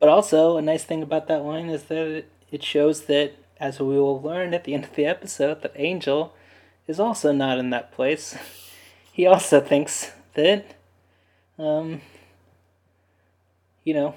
but 0.00 0.08
also, 0.08 0.56
a 0.56 0.62
nice 0.62 0.84
thing 0.84 1.02
about 1.02 1.26
that 1.28 1.42
line 1.44 1.68
is 1.68 1.84
that 1.84 2.24
it, 2.50 2.62
shows 2.62 3.06
that, 3.06 3.32
as 3.58 3.80
we 3.80 3.98
will 3.98 4.20
learn 4.20 4.54
at 4.54 4.64
the 4.64 4.74
end 4.74 4.84
of 4.84 4.94
the 4.94 5.06
episode, 5.06 5.62
that 5.62 5.72
Angel 5.74 6.34
is 6.86 7.00
also 7.00 7.32
not 7.32 7.58
in 7.58 7.70
that 7.70 7.92
place. 7.92 8.36
He 9.12 9.26
also 9.26 9.60
thinks 9.60 10.12
that, 10.34 10.76
um, 11.58 12.02
you 13.82 13.92
know, 13.92 14.14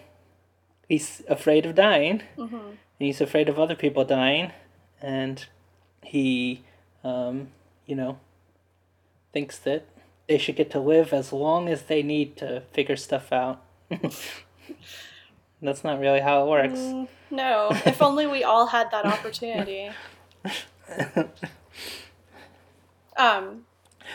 he's 0.88 1.24
afraid 1.28 1.66
of 1.66 1.74
dying, 1.74 2.22
and 2.38 2.78
he's 3.00 3.20
afraid 3.20 3.50
of 3.50 3.58
other 3.58 3.74
people 3.74 4.06
dying, 4.06 4.52
and 5.02 5.44
he, 6.04 6.62
um, 7.04 7.48
you 7.88 7.96
know, 7.96 8.20
thinks 9.34 9.58
that 9.58 9.88
they 10.28 10.38
should 10.38 10.56
get 10.56 10.70
to 10.70 10.80
live 10.80 11.14
as 11.14 11.34
long 11.34 11.68
as 11.68 11.82
they 11.82 12.04
need 12.04 12.38
to 12.38 12.62
figure 12.72 12.96
stuff 12.96 13.32
out. 13.32 13.60
That's 15.62 15.84
not 15.84 16.00
really 16.00 16.20
how 16.22 16.44
it 16.44 16.50
works. 16.50 16.80
no, 17.30 17.70
if 17.86 18.02
only 18.02 18.28
we 18.28 18.44
all 18.44 18.68
had 18.68 18.90
that 18.92 19.06
opportunity. 19.06 19.90
Um, 23.18 23.66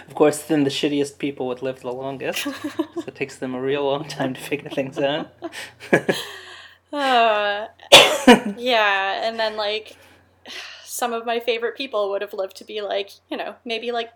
Of 0.08 0.14
course, 0.14 0.42
then 0.42 0.64
the 0.64 0.70
shittiest 0.70 1.18
people 1.18 1.46
would 1.46 1.62
live 1.62 1.80
the 1.80 1.92
longest. 1.92 2.42
so 2.42 3.04
it 3.06 3.14
takes 3.14 3.36
them 3.36 3.54
a 3.54 3.60
real 3.60 3.84
long 3.84 4.08
time 4.08 4.34
to 4.34 4.40
figure 4.40 4.68
things 4.68 4.98
out. 4.98 5.32
uh, 6.92 7.66
yeah, 8.56 9.26
and 9.26 9.38
then 9.38 9.56
like 9.56 9.96
some 10.84 11.12
of 11.12 11.24
my 11.24 11.40
favorite 11.40 11.76
people 11.76 12.10
would 12.10 12.22
have 12.22 12.34
lived 12.34 12.56
to 12.56 12.64
be 12.64 12.80
like, 12.80 13.10
you 13.30 13.36
know, 13.36 13.54
maybe 13.64 13.92
like 13.92 14.10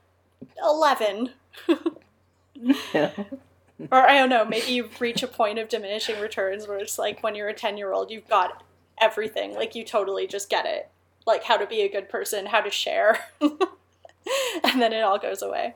11. 0.62 1.30
yeah. 2.92 3.10
or 3.90 4.08
I 4.08 4.18
don't 4.18 4.28
know, 4.28 4.44
maybe 4.44 4.72
you 4.72 4.88
reach 4.98 5.22
a 5.22 5.28
point 5.28 5.58
of 5.58 5.68
diminishing 5.68 6.20
returns 6.20 6.66
where 6.66 6.78
it's 6.78 6.98
like 6.98 7.22
when 7.22 7.34
you're 7.34 7.48
a 7.48 7.54
10 7.54 7.76
year 7.76 7.92
old, 7.92 8.10
you've 8.10 8.28
got 8.28 8.62
everything. 9.00 9.54
Like 9.54 9.74
you 9.74 9.84
totally 9.84 10.26
just 10.26 10.50
get 10.50 10.66
it. 10.66 10.90
Like 11.26 11.44
how 11.44 11.56
to 11.56 11.66
be 11.66 11.82
a 11.82 11.88
good 11.88 12.08
person, 12.08 12.46
how 12.46 12.60
to 12.60 12.70
share. 12.70 13.18
and 13.40 14.80
then 14.80 14.92
it 14.92 15.02
all 15.02 15.18
goes 15.18 15.42
away. 15.42 15.74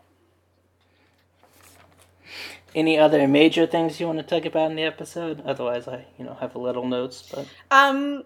Any 2.74 2.98
other 2.98 3.28
major 3.28 3.66
things 3.66 4.00
you 4.00 4.06
want 4.06 4.18
to 4.18 4.24
talk 4.24 4.44
about 4.44 4.70
in 4.70 4.76
the 4.76 4.82
episode? 4.82 5.42
Otherwise, 5.46 5.86
I, 5.86 6.06
you 6.18 6.24
know, 6.24 6.34
have 6.40 6.56
a 6.56 6.58
little 6.58 6.86
notes, 6.86 7.30
but 7.32 7.46
Um, 7.70 8.24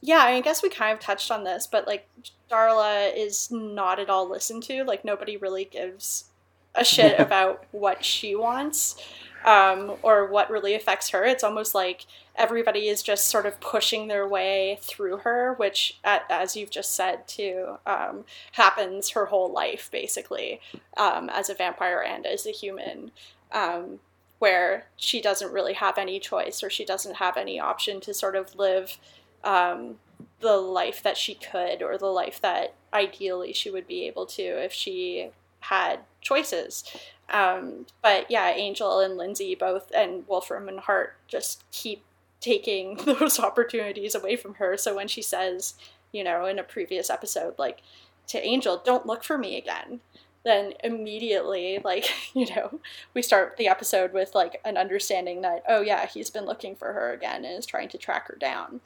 yeah, 0.00 0.18
I 0.18 0.40
guess 0.40 0.62
we 0.62 0.70
kind 0.70 0.94
of 0.94 1.00
touched 1.00 1.30
on 1.30 1.44
this, 1.44 1.66
but 1.66 1.86
like 1.86 2.08
Darla 2.50 3.14
is 3.14 3.50
not 3.50 4.00
at 4.00 4.08
all 4.08 4.28
listened 4.28 4.62
to. 4.64 4.82
Like 4.84 5.04
nobody 5.04 5.36
really 5.36 5.66
gives 5.66 6.31
a 6.74 6.84
shit 6.84 7.18
about 7.20 7.64
what 7.70 8.04
she 8.04 8.34
wants 8.34 8.96
um, 9.44 9.94
or 10.02 10.26
what 10.26 10.50
really 10.50 10.74
affects 10.74 11.10
her. 11.10 11.24
It's 11.24 11.44
almost 11.44 11.74
like 11.74 12.06
everybody 12.36 12.88
is 12.88 13.02
just 13.02 13.28
sort 13.28 13.46
of 13.46 13.60
pushing 13.60 14.08
their 14.08 14.26
way 14.26 14.78
through 14.80 15.18
her, 15.18 15.54
which, 15.54 15.98
as 16.04 16.56
you've 16.56 16.70
just 16.70 16.94
said 16.94 17.26
too, 17.26 17.76
um, 17.86 18.24
happens 18.52 19.10
her 19.10 19.26
whole 19.26 19.52
life 19.52 19.90
basically 19.90 20.60
um, 20.96 21.28
as 21.30 21.50
a 21.50 21.54
vampire 21.54 22.02
and 22.06 22.26
as 22.26 22.46
a 22.46 22.50
human. 22.50 23.10
Um, 23.50 24.00
where 24.38 24.86
she 24.96 25.20
doesn't 25.20 25.52
really 25.52 25.74
have 25.74 25.96
any 25.96 26.18
choice 26.18 26.64
or 26.64 26.70
she 26.70 26.84
doesn't 26.84 27.18
have 27.18 27.36
any 27.36 27.60
option 27.60 28.00
to 28.00 28.12
sort 28.12 28.34
of 28.34 28.56
live 28.56 28.98
um, 29.44 29.94
the 30.40 30.56
life 30.56 31.00
that 31.00 31.16
she 31.16 31.32
could 31.32 31.80
or 31.80 31.96
the 31.96 32.06
life 32.06 32.40
that 32.40 32.74
ideally 32.92 33.52
she 33.52 33.70
would 33.70 33.86
be 33.86 34.04
able 34.04 34.26
to 34.26 34.42
if 34.42 34.72
she 34.72 35.30
had 35.60 36.00
choices. 36.22 36.84
Um, 37.28 37.86
but 38.02 38.30
yeah, 38.30 38.50
Angel 38.50 39.00
and 39.00 39.16
Lindsey 39.16 39.54
both, 39.54 39.90
and 39.94 40.26
Wolfram 40.26 40.68
and 40.68 40.80
Hart 40.80 41.16
just 41.28 41.64
keep 41.70 42.04
taking 42.40 42.96
those 43.04 43.38
opportunities 43.38 44.14
away 44.14 44.36
from 44.36 44.54
her. 44.54 44.76
So 44.76 44.96
when 44.96 45.08
she 45.08 45.22
says, 45.22 45.74
you 46.12 46.24
know, 46.24 46.46
in 46.46 46.58
a 46.58 46.62
previous 46.62 47.10
episode, 47.10 47.58
like 47.58 47.82
to 48.28 48.44
Angel, 48.44 48.80
don't 48.84 49.06
look 49.06 49.24
for 49.24 49.38
me 49.38 49.56
again, 49.56 50.00
then 50.44 50.74
immediately, 50.84 51.80
like, 51.84 52.06
you 52.34 52.46
know, 52.54 52.80
we 53.14 53.22
start 53.22 53.56
the 53.56 53.68
episode 53.68 54.12
with 54.12 54.34
like 54.34 54.60
an 54.64 54.76
understanding 54.76 55.42
that, 55.42 55.62
oh 55.68 55.80
yeah, 55.80 56.06
he's 56.06 56.30
been 56.30 56.44
looking 56.44 56.76
for 56.76 56.92
her 56.92 57.12
again 57.12 57.44
and 57.44 57.58
is 57.58 57.66
trying 57.66 57.88
to 57.90 57.98
track 57.98 58.28
her 58.28 58.36
down. 58.36 58.80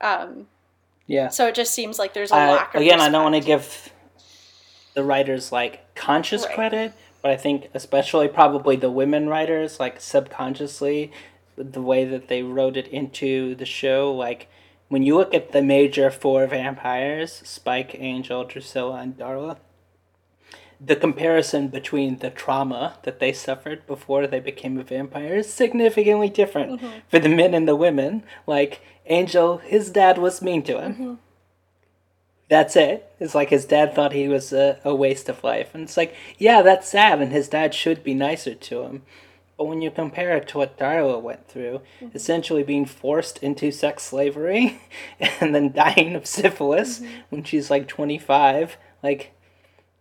Um, 0.00 0.46
yeah. 1.06 1.28
so 1.28 1.46
it 1.46 1.54
just 1.54 1.74
seems 1.74 1.98
like 1.98 2.14
there's 2.14 2.32
a 2.32 2.36
I, 2.36 2.52
lack 2.52 2.74
of 2.74 2.80
again, 2.80 3.00
I 3.00 3.08
don't 3.08 3.22
want 3.22 3.34
to 3.34 3.40
give 3.40 3.92
the 4.94 5.04
writers 5.04 5.52
like 5.52 5.94
conscious 5.94 6.44
Right. 6.46 6.54
credit, 6.54 6.92
but 7.20 7.30
I 7.30 7.36
think 7.36 7.70
especially 7.74 8.28
probably 8.28 8.76
the 8.76 8.90
women 8.90 9.28
writers, 9.28 9.78
like 9.80 10.00
subconsciously, 10.00 11.12
the 11.56 11.82
way 11.82 12.04
that 12.04 12.28
they 12.28 12.42
wrote 12.42 12.76
it 12.76 12.88
into 12.88 13.54
the 13.54 13.66
show, 13.66 14.12
like 14.12 14.48
when 14.88 15.02
you 15.02 15.16
look 15.16 15.32
at 15.32 15.52
the 15.52 15.62
major 15.62 16.10
four 16.10 16.46
vampires, 16.46 17.42
Spike, 17.44 17.96
Angel, 17.98 18.44
Drusilla, 18.44 18.96
and 18.96 19.16
Darla, 19.16 19.56
the 20.84 20.96
comparison 20.96 21.68
between 21.68 22.18
the 22.18 22.30
trauma 22.30 22.98
that 23.04 23.20
they 23.20 23.32
suffered 23.32 23.86
before 23.86 24.26
they 24.26 24.40
became 24.40 24.78
a 24.78 24.82
vampire 24.82 25.36
is 25.36 25.52
significantly 25.52 26.28
different 26.28 26.80
mm-hmm. 26.80 26.98
for 27.08 27.18
the 27.20 27.28
men 27.28 27.54
and 27.54 27.68
the 27.68 27.76
women. 27.76 28.24
Like 28.46 28.80
Angel, 29.06 29.58
his 29.58 29.90
dad 29.90 30.18
was 30.18 30.42
mean 30.42 30.62
to 30.64 30.80
him. 30.80 30.92
Mm-hmm. 30.92 31.14
That's 32.52 32.76
it. 32.76 33.10
It's 33.18 33.34
like 33.34 33.48
his 33.48 33.64
dad 33.64 33.94
thought 33.94 34.12
he 34.12 34.28
was 34.28 34.52
a, 34.52 34.78
a 34.84 34.94
waste 34.94 35.30
of 35.30 35.42
life. 35.42 35.70
And 35.72 35.84
it's 35.84 35.96
like, 35.96 36.14
yeah, 36.36 36.60
that's 36.60 36.86
sad, 36.86 37.22
and 37.22 37.32
his 37.32 37.48
dad 37.48 37.72
should 37.72 38.04
be 38.04 38.12
nicer 38.12 38.54
to 38.54 38.82
him. 38.82 39.04
But 39.56 39.68
when 39.68 39.80
you 39.80 39.90
compare 39.90 40.36
it 40.36 40.48
to 40.48 40.58
what 40.58 40.78
Darla 40.78 41.18
went 41.18 41.48
through, 41.48 41.80
mm-hmm. 42.02 42.14
essentially 42.14 42.62
being 42.62 42.84
forced 42.84 43.38
into 43.38 43.70
sex 43.72 44.02
slavery 44.02 44.82
and 45.40 45.54
then 45.54 45.72
dying 45.72 46.14
of 46.14 46.26
syphilis 46.26 46.98
mm-hmm. 46.98 47.12
when 47.30 47.42
she's 47.42 47.70
like 47.70 47.88
25, 47.88 48.76
like, 49.02 49.32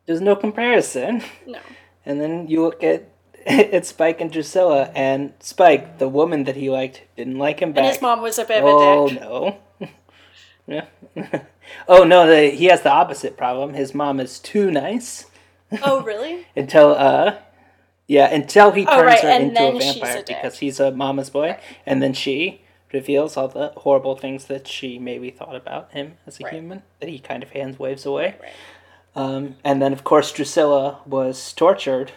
there's 0.05 0.19
no 0.19 0.35
comparison. 0.35 1.23
No. 1.47 1.59
And 2.03 2.19
then 2.19 2.47
you 2.47 2.63
look 2.63 2.83
at 2.83 3.07
it's 3.45 3.89
Spike 3.89 4.19
and 4.19 4.31
Drusilla, 4.31 4.91
and 4.95 5.33
Spike, 5.39 5.99
the 5.99 6.09
woman 6.09 6.45
that 6.45 6.55
he 6.55 6.71
liked, 6.71 7.03
didn't 7.15 7.37
like 7.37 7.61
him 7.61 7.73
back. 7.73 7.83
And 7.83 7.93
his 7.93 8.01
mom 8.01 8.21
was 8.21 8.39
a 8.39 8.43
bit 8.43 8.57
of 8.57 8.65
oh 8.65 9.05
a 9.05 9.09
dick. 9.09 9.21
Oh 9.21 9.59
no. 9.79 9.87
Yeah. 10.67 10.86
oh 11.88 12.04
no, 12.04 12.28
the, 12.28 12.50
he 12.52 12.65
has 12.65 12.82
the 12.82 12.91
opposite 12.91 13.38
problem. 13.38 13.74
His 13.74 13.93
mom 13.93 14.19
is 14.19 14.39
too 14.39 14.71
nice 14.71 15.26
Oh, 15.84 16.02
really? 16.04 16.45
until 16.56 16.93
uh 16.95 17.38
yeah, 18.08 18.34
until 18.34 18.71
he 18.71 18.86
Oh, 18.86 18.95
turns 18.97 19.06
right, 19.06 19.21
her 19.21 19.30
and 19.30 19.43
into 19.50 19.67
a 19.67 19.80
vampire 19.80 20.17
a 20.19 20.24
because 20.24 20.60
he's 20.60 20.80
a 20.82 20.91
mama's 20.91 21.30
boy, 21.30 21.58
and 21.86 22.02
then 22.04 22.13
she 22.13 22.62
reveals 22.91 23.38
all 23.38 23.47
the 23.47 23.69
horrible 23.78 24.17
things 24.17 24.45
that 24.45 24.67
she 24.67 25.00
maybe 25.00 25.32
thought 25.32 25.56
about 25.56 25.91
him 25.93 26.17
as 26.28 26.38
a 26.39 26.43
Right. 26.43 26.54
human 26.54 26.84
that 27.00 27.08
he 27.08 27.19
kind 27.19 27.41
of 27.41 27.52
hands 27.52 27.80
waves 27.80 28.06
away. 28.06 28.36
Right. 28.41 28.52
Um, 29.15 29.56
and 29.63 29.82
then, 29.82 29.93
of 29.93 30.04
course, 30.04 30.32
Drusilla 30.32 31.00
was 31.06 31.54
tortured 31.54 32.12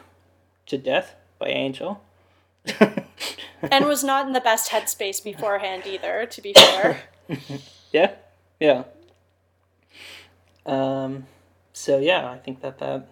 to 0.66 0.76
death 0.78 1.14
by 1.38 1.46
Angel. 1.48 2.00
And 3.62 3.86
was 3.86 4.02
not 4.04 4.26
in 4.26 4.32
the 4.32 4.40
best 4.40 4.70
headspace 4.70 5.22
beforehand 5.22 5.84
either, 5.86 6.26
to 6.26 6.42
be 6.42 6.52
fair. 6.56 7.02
yeah, 7.92 8.12
yeah. 8.64 8.84
Um, 10.66 11.26
so 11.72 11.98
yeah, 11.98 12.28
I 12.30 12.38
think 12.38 12.60
that 12.62 12.78
that 12.78 13.06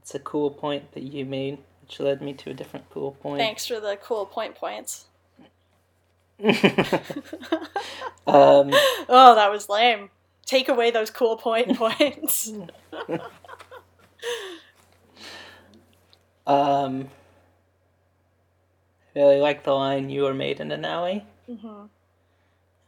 it's 0.00 0.14
a 0.14 0.18
cool 0.20 0.50
point 0.50 0.92
that 0.92 1.02
you 1.02 1.24
made, 1.24 1.58
which 1.80 1.98
led 2.00 2.22
me 2.22 2.32
to 2.34 2.50
a 2.50 2.54
different 2.54 2.88
cool 2.90 3.12
point. 3.12 3.38
Thanks 3.40 3.66
for 3.66 3.80
the 3.80 3.98
cool 4.02 4.26
point 4.26 4.54
points. 4.54 5.06
Um, 8.24 8.70
Oh, 9.08 9.34
that 9.34 9.50
was 9.50 9.68
lame. 9.68 10.08
Take 10.46 10.68
away 10.68 10.92
those 10.92 11.10
cool 11.10 11.36
point 11.36 11.76
points. 11.82 12.52
um, 16.46 17.08
really 19.14 19.40
like 19.40 19.64
the 19.64 19.72
line 19.72 20.08
"You 20.08 20.22
were 20.22 20.34
made 20.34 20.60
in 20.60 20.70
an 20.70 20.84
alley." 20.84 21.24
Mhm. 21.50 21.88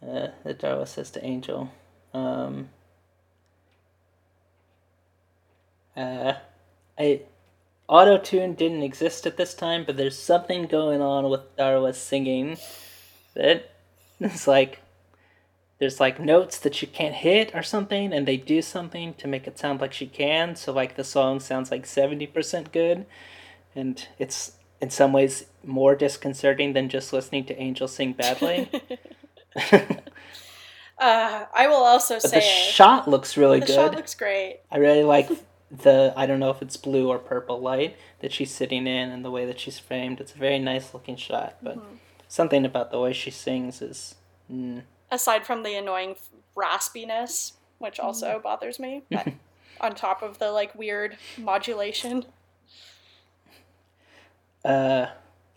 Uh, 0.07 0.29
that 0.45 0.59
Darla 0.59 0.87
says 0.87 1.11
to 1.13 1.25
Angel. 1.25 1.71
Um, 2.13 2.69
uh, 5.97 6.35
I 6.99 7.23
auto 7.89 8.19
tune 8.19 8.55
didn't 8.55 8.83
exist 8.83 9.27
at 9.27 9.37
this 9.37 9.55
time, 9.55 9.85
but 9.85 9.97
there's 9.97 10.19
something 10.19 10.67
going 10.67 11.01
on 11.01 11.31
with 11.31 11.57
Darla 11.57 11.95
singing 11.95 12.59
that 13.35 13.71
it's 14.21 14.47
like 14.47 14.81
there's 15.79 16.01
like 16.01 16.21
notes 16.21 16.59
that 16.59 16.75
she 16.75 16.87
can't 16.87 17.15
hit 17.15 17.55
or 17.55 17.63
something, 17.63 18.13
and 18.13 18.29
they 18.29 18.37
do 18.37 18.63
something 18.63 19.15
to 19.15 19.27
make 19.27 19.47
it 19.47 19.59
sound 19.59 19.81
like 19.81 19.93
she 19.93 20.07
can. 20.07 20.55
So 20.55 20.73
like 20.73 20.97
the 20.97 21.05
song 21.05 21.41
sounds 21.41 21.71
like 21.71 21.87
seventy 21.87 22.27
percent 22.27 22.73
good, 22.73 23.07
and 23.75 24.07
it's 24.19 24.53
in 24.81 24.91
some 24.91 25.13
ways 25.13 25.47
more 25.65 25.95
disconcerting 25.95 26.75
than 26.75 26.89
just 26.91 27.13
listening 27.13 27.47
to 27.47 27.59
Angel 27.59 27.89
sing 27.89 28.13
badly. 28.13 28.71
Uh, 30.97 31.47
I 31.53 31.67
will 31.67 31.83
also 31.85 32.15
But 32.15 32.23
say 32.23 32.37
the 32.37 32.41
shot 32.41 33.09
looks 33.09 33.37
really 33.37 33.61
the 33.61 33.67
good. 33.67 33.75
shot 33.75 33.95
looks 33.97 34.15
great. 34.15 34.61
I 34.71 34.79
really 34.79 35.03
like 35.03 35.29
the 35.71 36.13
I 36.17 36.27
don't 36.27 36.39
know 36.39 36.51
if 36.51 36.63
it's 36.63 36.77
blue 36.77 37.09
or 37.09 37.19
purple 37.19 37.61
light 37.61 37.97
that 38.21 38.33
she's 38.33 38.53
sitting 38.53 38.87
in 38.87 39.11
and 39.11 39.25
the 39.25 39.31
way 39.31 39.45
that 39.45 39.59
she's 39.59 39.79
framed. 39.79 40.21
It's 40.21 40.35
a 40.35 40.39
very 40.39 40.59
nice 40.59 40.95
looking 40.95 41.17
shot, 41.17 41.57
but 41.63 41.77
Mm-hmm. 41.79 41.97
something 42.29 42.65
about 42.65 42.91
the 42.93 43.01
way 43.01 43.13
she 43.13 43.31
sings 43.31 43.83
is 43.83 44.15
mm, 44.51 44.83
Aside 45.11 45.45
from 45.45 45.63
the 45.65 45.75
annoying 45.75 46.15
raspiness, 46.57 47.53
which 47.79 47.99
also 47.99 48.41
bothers 48.43 48.79
me, 48.79 49.03
but 49.11 49.29
on 49.81 49.95
top 49.97 50.23
of 50.23 50.39
the 50.39 50.53
like 50.53 50.75
weird 50.77 51.17
modulation. 51.39 52.25
uh 54.65 55.07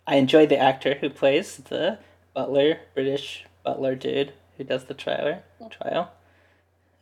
I 0.08 0.16
enjoy 0.16 0.46
the 0.48 0.58
actor 0.58 0.96
who 0.96 1.10
plays 1.10 1.58
the 1.58 2.00
butler, 2.34 2.80
British 2.94 3.46
butler 3.68 3.96
dude 3.96 4.32
who 4.56 4.64
does 4.64 4.86
the 4.86 4.94
trailer 4.94 5.44
trial. 5.70 6.12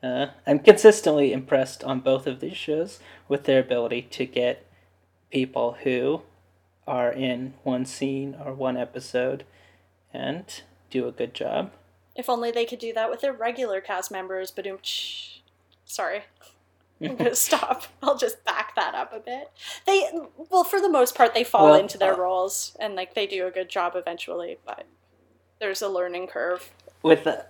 Uh, 0.01 0.27
I'm 0.47 0.57
consistently 0.57 1.31
impressed 1.31 1.83
on 1.83 1.99
both 1.99 2.25
of 2.25 2.39
these 2.39 2.57
shows 2.57 2.99
with 3.27 3.43
their 3.43 3.59
ability 3.59 4.01
to 4.01 4.25
get 4.25 4.65
people 5.31 5.77
who 5.83 6.23
are 6.87 7.11
in 7.11 7.53
one 7.61 7.85
scene 7.85 8.35
or 8.43 8.51
one 8.51 8.77
episode 8.77 9.45
and 10.11 10.63
do 10.89 11.07
a 11.07 11.11
good 11.11 11.35
job. 11.35 11.71
If 12.15 12.29
only 12.29 12.49
they 12.49 12.65
could 12.65 12.79
do 12.79 12.93
that 12.93 13.11
with 13.11 13.21
their 13.21 13.33
regular 13.33 13.79
cast 13.79 14.09
members, 14.11 14.49
but 14.49 14.65
sorry. 15.85 16.23
I'm 16.99 17.15
gonna 17.15 17.35
stop. 17.49 17.83
I'll 18.01 18.17
just 18.17 18.43
back 18.43 18.75
that 18.75 18.95
up 18.95 19.13
a 19.13 19.19
bit. 19.19 19.51
They 19.85 20.09
well, 20.49 20.63
for 20.63 20.81
the 20.81 20.89
most 20.89 21.13
part, 21.13 21.35
they 21.35 21.43
fall 21.43 21.65
Well, 21.65 21.79
into 21.79 21.99
their 21.99 22.15
uh, 22.15 22.17
roles 22.17 22.75
and 22.79 22.95
like 22.95 23.13
they 23.13 23.27
do 23.27 23.45
a 23.45 23.51
good 23.51 23.69
job 23.69 23.93
eventually, 23.95 24.57
but 24.65 24.87
there's 25.59 25.81
a 25.81 25.89
learning 25.89 26.27
curve. 26.27 26.69
with 27.03 27.23
the 27.23 27.45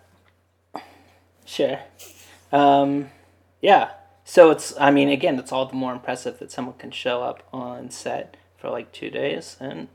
sure. 1.46 1.80
Um 2.52 3.10
yeah. 3.62 3.92
So 4.24 4.50
it's 4.52 4.74
i 4.80 4.92
mean 4.92 5.10
again 5.10 5.38
it's 5.40 5.52
all 5.52 5.66
the 5.66 5.76
more 5.76 5.94
impressive 5.94 6.40
that 6.40 6.52
someone 6.52 6.78
can 6.78 6.92
show 6.92 7.22
up 7.24 7.44
on 7.54 7.90
set 7.90 8.38
for 8.58 8.70
like 8.70 8.92
two 8.92 9.10
days 9.10 9.58
and 9.60 9.88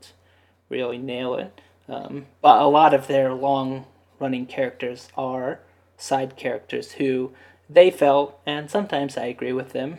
really 0.69 0.97
nail 0.97 1.35
it. 1.35 1.59
Um, 1.89 2.27
but 2.41 2.61
a 2.61 2.67
lot 2.67 2.93
of 2.93 3.07
their 3.07 3.33
long 3.33 3.85
running 4.19 4.45
characters 4.45 5.09
are 5.17 5.59
side 5.97 6.35
characters 6.37 6.93
who 6.93 7.31
they 7.69 7.91
felt 7.91 8.39
and 8.45 8.69
sometimes 8.71 9.17
i 9.17 9.25
agree 9.25 9.53
with 9.53 9.69
them 9.73 9.97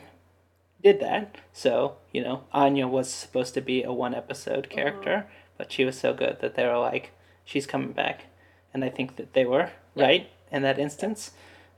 did 0.83 0.99
that. 1.01 1.37
So 1.53 1.97
you 2.13 2.23
know 2.23 2.45
anya 2.53 2.87
was 2.89 3.11
supposed 3.13 3.55
to 3.55 3.61
be 3.61 3.83
a 3.83 3.93
one 3.93 4.15
episode 4.15 4.69
character 4.71 5.27
but 5.59 5.71
she 5.71 5.85
was 5.85 5.99
so 5.99 6.13
good 6.15 6.39
that 6.41 6.55
they 6.55 6.65
were 6.67 6.79
like 6.79 7.13
she's 7.53 7.67
coming 7.67 7.93
back 7.93 8.25
and 8.73 8.83
I 8.83 8.89
think 8.89 9.17
that 9.17 9.35
they 9.35 9.45
were 9.45 9.71
right 9.95 10.31
in 10.51 10.63
that 10.63 10.79
instance. 10.79 11.33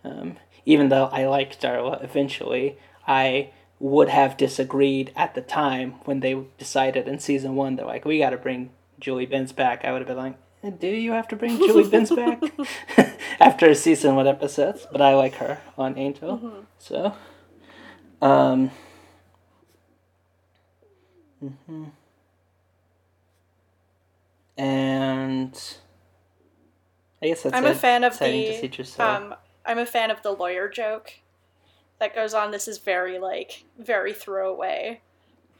Um, 0.04 0.36
even 0.64 0.88
though 0.88 1.06
I 1.06 1.26
liked 1.26 1.60
Darla 1.60 2.02
eventually, 2.02 2.78
I 3.08 3.50
would 3.80 4.08
have 4.08 4.36
disagreed 4.36 5.12
at 5.16 5.34
the 5.34 5.40
time 5.40 5.94
when 6.04 6.20
they 6.20 6.40
decided 6.58 7.08
in 7.08 7.18
season 7.18 7.56
one 7.56 7.74
they're 7.74 7.86
like, 7.86 8.04
we 8.04 8.18
got 8.18 8.30
to 8.30 8.36
bring 8.36 8.70
Julie 9.00 9.26
Benz 9.26 9.52
back. 9.52 9.84
I 9.84 9.90
would 9.90 10.00
have 10.00 10.08
been 10.08 10.16
like, 10.16 10.36
"Eh, 10.62 10.70
do 10.70 10.86
you 10.86 11.10
have 11.12 11.26
to 11.28 11.36
bring 11.36 11.58
Julie 11.58 11.88
Benz 11.88 12.10
back 12.10 12.40
after 13.40 13.68
a 13.68 13.74
season 13.74 14.14
one 14.14 14.28
episodes? 14.28 14.86
But 14.92 15.02
I 15.02 15.14
like 15.14 15.34
her 15.34 15.58
on 15.76 15.98
Angel, 15.98 16.64
so. 16.78 17.14
Um, 18.22 18.70
mhm. 21.42 21.90
And 24.56 25.54
I 27.22 27.26
guess 27.28 27.42
that's 27.42 27.56
I'm 27.56 27.66
a 27.66 27.74
fan 27.74 28.04
of 28.04 28.12
Exciting 28.12 28.44
to 28.44 28.52
see 28.52 28.68
the 28.96 29.04
um, 29.04 29.34
I'm 29.66 29.78
a 29.78 29.86
fan 29.86 30.10
of 30.10 30.22
the 30.22 30.30
lawyer 30.32 30.68
joke 30.68 31.14
that 31.98 32.14
goes 32.14 32.34
on. 32.34 32.50
This 32.50 32.68
is 32.68 32.78
very 32.78 33.18
like 33.18 33.64
very 33.78 34.12
throwaway, 34.12 35.00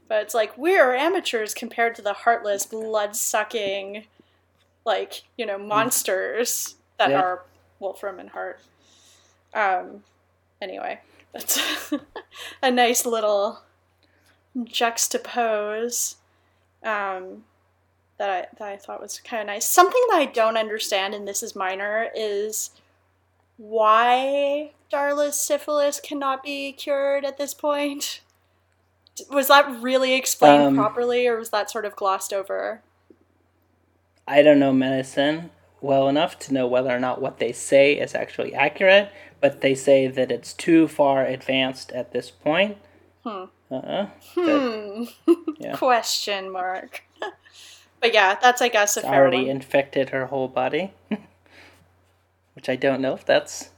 but 0.08 0.22
it's 0.22 0.34
like 0.34 0.56
we're 0.58 0.94
amateurs 0.94 1.54
compared 1.54 1.94
to 1.96 2.02
the 2.02 2.12
heartless, 2.12 2.66
blood 2.66 3.16
sucking, 3.16 4.04
like 4.84 5.22
you 5.36 5.46
know 5.46 5.58
monsters 5.58 6.76
that 6.98 7.10
Yeah. 7.10 7.20
are 7.20 7.42
Wolfram 7.80 8.20
and 8.20 8.30
Hart. 8.30 8.60
Um, 9.54 10.04
anyway, 10.60 11.00
that's 11.32 11.58
a 12.62 12.70
nice 12.70 13.06
little 13.06 13.62
juxtapose. 14.56 16.16
Um, 16.84 17.44
that 18.18 18.30
I 18.30 18.46
that 18.58 18.68
I 18.68 18.76
thought 18.76 19.00
was 19.00 19.20
kind 19.20 19.40
of 19.40 19.46
nice. 19.46 19.66
Something 19.66 20.02
that 20.10 20.16
I 20.18 20.24
don't 20.26 20.56
understand, 20.56 21.14
and 21.14 21.26
this 21.26 21.42
is 21.42 21.56
minor, 21.56 22.08
is 22.14 22.70
why 23.56 24.72
Darla's 24.92 25.38
syphilis 25.40 26.00
cannot 26.00 26.42
be 26.42 26.72
cured 26.72 27.24
at 27.24 27.38
this 27.38 27.54
point. 27.54 28.20
Was 29.30 29.48
that 29.48 29.80
really 29.80 30.14
explained 30.14 30.62
Um, 30.62 30.74
properly, 30.76 31.26
or 31.26 31.36
was 31.38 31.50
that 31.50 31.70
sort 31.70 31.84
of 31.84 31.94
glossed 31.94 32.32
over? 32.32 32.82
I 34.26 34.42
don't 34.42 34.58
know 34.58 34.72
medicine 34.72 35.50
well 35.80 36.08
enough 36.08 36.38
to 36.40 36.54
know 36.54 36.66
whether 36.66 36.90
or 36.90 36.98
not 36.98 37.20
what 37.20 37.38
they 37.38 37.52
say 37.52 37.92
is 37.92 38.14
actually 38.14 38.54
accurate, 38.54 39.10
but 39.40 39.60
they 39.60 39.74
say 39.74 40.06
that 40.06 40.32
it's 40.32 40.54
too 40.54 40.88
far 40.88 41.24
advanced 41.26 41.92
at 41.92 42.12
this 42.12 42.30
point. 42.30 42.78
Hmm. 43.22 43.44
Uh-uh. 43.70 44.06
Hmm. 44.34 45.04
yeah. 45.58 45.76
Question 45.76 46.50
mark. 46.50 47.02
but 48.04 48.12
yeah, 48.12 48.36
that's 48.40 48.60
I 48.60 48.68
guess 48.68 48.98
a 48.98 49.00
It's 49.00 49.08
fair 49.08 49.18
already 49.22 49.38
one. 49.38 49.48
infected 49.48 50.10
her 50.10 50.26
whole 50.26 50.46
body. 50.46 50.92
Which 52.54 52.68
I 52.68 52.76
don't 52.76 53.00
know 53.00 53.14
if 53.14 53.24
that's 53.24 53.70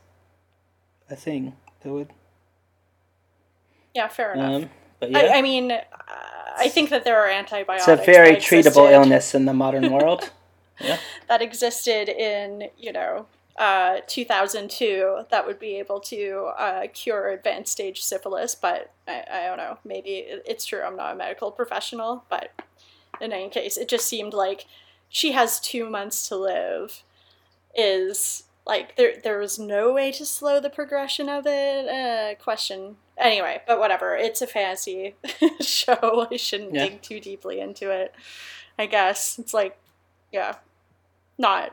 a 1.08 1.14
thing 1.14 1.54
that 1.82 1.92
would. 1.92 2.08
yeah, 3.94 4.08
fair 4.08 4.34
enough. 4.34 4.62
Um, 4.64 4.70
but 4.98 5.10
yeah, 5.12 5.18
I, 5.18 5.38
I 5.38 5.42
mean, 5.42 5.70
uh, 5.70 5.80
I 6.58 6.68
think 6.68 6.90
that 6.90 7.04
there 7.04 7.20
are 7.22 7.28
antibiotics. 7.28 7.86
it's 7.86 8.02
a 8.02 8.04
very 8.04 8.34
treatable 8.36 8.90
illness 8.90 9.32
in 9.32 9.44
the 9.44 9.54
modern 9.54 9.92
world. 9.96 10.30
yeah. 10.80 10.98
that 11.28 11.40
existed 11.40 12.08
in 12.08 12.68
you 12.76 12.92
know 12.92 13.26
uh, 13.58 14.00
2002 14.08 15.20
that 15.30 15.46
would 15.46 15.58
be 15.60 15.76
able 15.78 16.00
to 16.00 16.50
uh, 16.58 16.86
cure 16.92 17.28
advanced 17.30 17.72
stage 17.72 18.02
syphilis 18.02 18.54
but 18.54 18.92
I, 19.08 19.24
I 19.32 19.42
don't 19.46 19.56
know 19.56 19.78
maybe 19.86 20.10
it's 20.44 20.66
true 20.66 20.82
i'm 20.82 20.94
not 20.96 21.14
a 21.14 21.16
medical 21.16 21.50
professional 21.50 22.24
but 22.28 22.50
in 23.20 23.32
any 23.32 23.48
case. 23.48 23.76
It 23.76 23.88
just 23.88 24.06
seemed 24.08 24.34
like 24.34 24.66
she 25.08 25.32
has 25.32 25.60
two 25.60 25.88
months 25.88 26.28
to 26.28 26.36
live. 26.36 27.02
Is 27.74 28.44
like 28.66 28.96
there 28.96 29.14
there 29.22 29.38
was 29.38 29.58
no 29.58 29.92
way 29.92 30.10
to 30.12 30.24
slow 30.26 30.60
the 30.60 30.70
progression 30.70 31.28
of 31.28 31.44
it. 31.46 31.88
Uh, 31.88 32.34
question. 32.42 32.96
Anyway, 33.18 33.62
but 33.66 33.78
whatever. 33.78 34.14
It's 34.16 34.42
a 34.42 34.46
fantasy 34.46 35.14
show. 35.60 36.28
I 36.30 36.36
shouldn't 36.36 36.74
Yeah. 36.74 36.88
dig 36.88 37.02
too 37.02 37.20
deeply 37.20 37.60
into 37.60 37.90
it. 37.90 38.14
I 38.78 38.86
guess 38.86 39.38
it's 39.38 39.54
like, 39.54 39.78
yeah, 40.32 40.56
not 41.38 41.72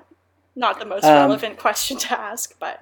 not 0.55 0.79
the 0.79 0.85
most 0.85 1.03
Um, 1.05 1.13
relevant 1.15 1.57
question 1.57 1.97
to 1.97 2.19
ask, 2.19 2.57
but 2.59 2.81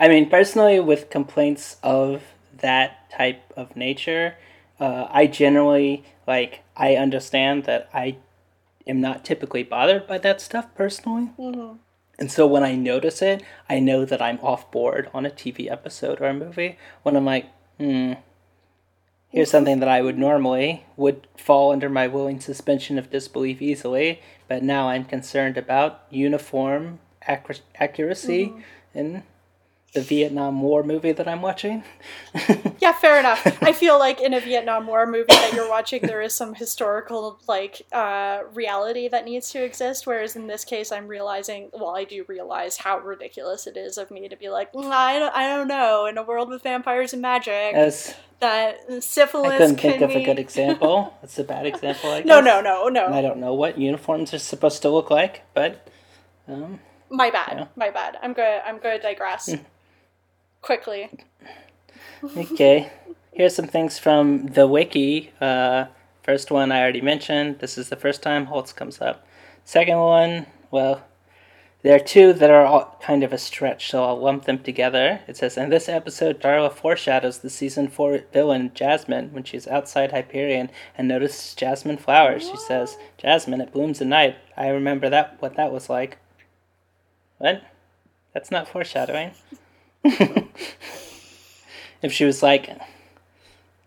I 0.00 0.08
mean, 0.08 0.30
personally, 0.30 0.78
with 0.80 1.10
complaints 1.10 1.76
of 1.82 2.22
that 2.58 3.10
type 3.10 3.42
of 3.56 3.74
nature, 3.76 4.36
uh, 4.80 5.06
I 5.10 5.26
generally 5.26 6.04
like. 6.26 6.60
I 6.76 6.94
understand 6.96 7.64
that 7.64 7.88
I 7.92 8.16
am 8.86 9.00
not 9.00 9.24
typically 9.24 9.62
bothered 9.62 10.06
by 10.06 10.18
that 10.18 10.40
stuff 10.40 10.72
personally, 10.74 11.30
and 12.18 12.30
so 12.32 12.46
when 12.46 12.64
I 12.64 12.74
notice 12.74 13.22
it, 13.22 13.42
I 13.68 13.78
know 13.80 14.04
that 14.04 14.20
I'm 14.22 14.38
off 14.40 14.70
board 14.70 15.10
on 15.14 15.24
a 15.26 15.30
TV 15.30 15.70
episode 15.70 16.20
or 16.20 16.26
a 16.26 16.34
movie. 16.34 16.76
When 17.02 17.16
I'm 17.16 17.24
like, 17.24 17.46
hmm, 17.78 18.14
here's 19.28 19.50
something 19.50 19.78
that 19.80 19.88
I 19.88 20.02
would 20.02 20.18
normally 20.18 20.84
would 20.96 21.26
fall 21.36 21.72
under 21.72 21.88
my 21.88 22.06
willing 22.08 22.40
suspension 22.40 22.98
of 22.98 23.10
disbelief 23.10 23.62
easily, 23.62 24.20
but 24.48 24.62
now 24.62 24.88
I'm 24.88 25.04
concerned 25.04 25.56
about 25.56 26.02
uniform 26.10 26.98
accur- 27.28 27.60
accuracy 27.78 28.52
in 28.94 29.22
the 29.94 30.00
Vietnam 30.02 30.60
War 30.62 30.82
movie 30.82 31.12
that 31.12 31.26
I'm 31.26 31.42
watching. 31.42 31.82
Yeah, 32.80 32.92
fair 32.92 33.18
enough. 33.18 33.44
I 33.60 33.72
feel 33.72 33.98
like 33.98 34.20
in 34.20 34.32
a 34.34 34.40
Vietnam 34.40 34.86
War 34.86 35.04
movie 35.04 35.24
that 35.30 35.52
you're 35.52 35.68
watching, 35.68 36.00
there 36.02 36.22
is 36.22 36.32
some 36.32 36.54
historical 36.54 37.40
like 37.48 37.82
uh, 37.90 38.42
reality 38.54 39.08
that 39.08 39.24
needs 39.24 39.50
to 39.50 39.64
exist. 39.64 40.06
Whereas 40.06 40.36
in 40.36 40.46
this 40.46 40.64
case, 40.64 40.92
I'm 40.92 41.08
realizing, 41.08 41.70
well, 41.72 41.96
I 41.96 42.04
do 42.04 42.24
realize 42.28 42.76
how 42.76 43.00
ridiculous 43.00 43.66
it 43.66 43.76
is 43.76 43.98
of 43.98 44.12
me 44.12 44.28
to 44.28 44.36
be 44.36 44.48
like, 44.48 44.72
"Mm, 44.74 44.92
I 44.92 45.18
don't, 45.18 45.34
I 45.34 45.48
don't 45.48 45.66
know. 45.66 46.06
In 46.06 46.16
a 46.18 46.22
world 46.22 46.48
with 46.50 46.62
vampires 46.62 47.12
and 47.12 47.20
magic, 47.20 47.74
As 47.74 48.14
that 48.38 49.02
syphilis 49.02 49.54
I 49.54 49.58
couldn't 49.58 49.76
can 49.76 49.90
think 49.98 50.02
of 50.02 50.10
a 50.12 50.24
good 50.24 50.38
example. 50.38 51.14
That's 51.20 51.36
a 51.40 51.44
bad 51.44 51.66
example. 51.66 52.10
I 52.12 52.20
No, 52.20 52.40
guess. 52.40 52.62
no, 52.62 52.88
no, 52.88 53.06
And 53.06 53.14
I 53.14 53.20
don't 53.20 53.38
know 53.38 53.54
what 53.54 53.76
uniforms 53.76 54.32
are 54.32 54.38
supposed 54.38 54.82
to 54.82 54.88
look 54.88 55.10
like, 55.10 55.42
but 55.52 55.88
um, 56.46 56.78
My 57.10 57.30
bad. 57.30 57.54
Yeah. 57.56 57.66
My 57.74 57.90
bad. 57.90 58.18
I'm 58.22 58.34
good. 58.34 58.60
I'm 58.64 58.78
going 58.78 58.96
to 58.96 59.02
digress 59.02 59.50
quickly. 60.62 61.10
okay. 62.36 62.90
Here's 63.32 63.54
some 63.54 63.68
things 63.68 63.98
from 63.98 64.48
the 64.48 64.66
wiki. 64.66 65.32
Uh, 65.40 65.86
first 66.22 66.50
one 66.50 66.72
I 66.72 66.80
already 66.80 67.00
mentioned. 67.00 67.60
This 67.60 67.78
is 67.78 67.88
the 67.88 67.96
first 67.96 68.22
time 68.22 68.46
Holtz 68.46 68.72
comes 68.72 69.00
up. 69.00 69.26
Second 69.64 69.98
one, 69.98 70.46
well, 70.70 71.04
there 71.82 71.94
are 71.94 72.00
two 72.00 72.32
that 72.32 72.50
are 72.50 72.66
all 72.66 72.98
kind 73.00 73.22
of 73.22 73.32
a 73.32 73.38
stretch, 73.38 73.88
so 73.90 74.02
I'll 74.02 74.18
lump 74.18 74.44
them 74.46 74.58
together. 74.58 75.20
It 75.28 75.36
says, 75.36 75.56
In 75.56 75.70
this 75.70 75.88
episode, 75.88 76.40
Darla 76.40 76.72
foreshadows 76.72 77.38
the 77.38 77.48
season 77.48 77.86
4 77.86 78.24
villain, 78.32 78.72
Jasmine, 78.74 79.32
when 79.32 79.44
she's 79.44 79.68
outside 79.68 80.10
Hyperion 80.10 80.70
and 80.96 81.06
notices 81.06 81.54
jasmine 81.54 81.98
flowers. 81.98 82.48
She 82.48 82.56
says, 82.56 82.98
Jasmine, 83.16 83.60
it 83.60 83.72
blooms 83.72 84.00
at 84.00 84.08
night. 84.08 84.36
I 84.56 84.68
remember 84.68 85.08
that 85.08 85.36
what 85.40 85.54
that 85.54 85.70
was 85.72 85.88
like. 85.88 86.18
What? 87.38 87.62
That's 88.34 88.50
not 88.50 88.66
foreshadowing. 88.66 89.30
if 92.02 92.12
she 92.12 92.24
was 92.24 92.42
like, 92.42 92.70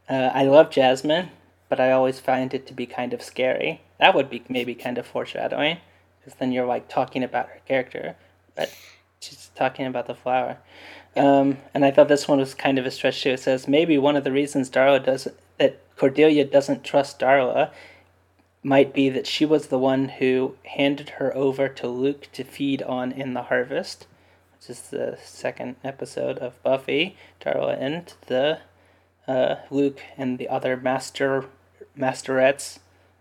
uh, 0.09 0.31
I 0.33 0.43
love 0.43 0.69
Jasmine, 0.69 1.29
but 1.69 1.79
I 1.79 1.91
always 1.91 2.19
find 2.19 2.53
it 2.53 2.67
to 2.67 2.73
be 2.73 2.85
kind 2.85 3.13
of 3.13 3.21
scary. 3.21 3.81
That 3.99 4.13
would 4.15 4.29
be 4.29 4.43
maybe 4.49 4.75
kind 4.75 4.97
of 4.97 5.05
foreshadowing, 5.05 5.77
because 6.19 6.37
then 6.39 6.51
you're 6.51 6.65
like 6.65 6.89
talking 6.89 7.23
about 7.23 7.47
her 7.47 7.59
character, 7.67 8.15
but 8.55 8.73
she's 9.19 9.51
talking 9.55 9.85
about 9.85 10.07
the 10.07 10.15
flower. 10.15 10.57
Um, 11.15 11.57
and 11.73 11.83
I 11.83 11.91
thought 11.91 12.07
this 12.07 12.27
one 12.27 12.39
was 12.39 12.53
kind 12.53 12.77
of 12.77 12.85
a 12.85 12.91
stretch 12.91 13.21
too. 13.21 13.31
It 13.31 13.39
says 13.39 13.67
maybe 13.67 13.97
one 13.97 14.15
of 14.15 14.23
the 14.23 14.31
reasons 14.31 14.69
Darla 14.69 15.03
doesn't 15.03 15.35
that 15.57 15.79
Cordelia 15.97 16.45
doesn't 16.45 16.83
trust 16.83 17.19
Darla 17.19 17.71
might 18.63 18.93
be 18.93 19.09
that 19.09 19.27
she 19.27 19.45
was 19.45 19.67
the 19.67 19.79
one 19.79 20.07
who 20.09 20.55
handed 20.63 21.09
her 21.11 21.35
over 21.35 21.67
to 21.67 21.87
Luke 21.87 22.27
to 22.33 22.43
feed 22.43 22.81
on 22.83 23.11
in 23.11 23.33
the 23.33 23.43
harvest, 23.43 24.05
which 24.61 24.69
is 24.69 24.81
the 24.89 25.17
second 25.23 25.75
episode 25.83 26.37
of 26.37 26.61
Buffy. 26.61 27.17
Darla 27.43 27.75
and 27.81 28.13
the 28.27 28.59
uh, 29.27 29.55
Luke 29.71 30.01
and 30.17 30.37
the 30.37 30.47
other 30.49 30.77
master 30.77 31.45
masterettes 31.97 32.77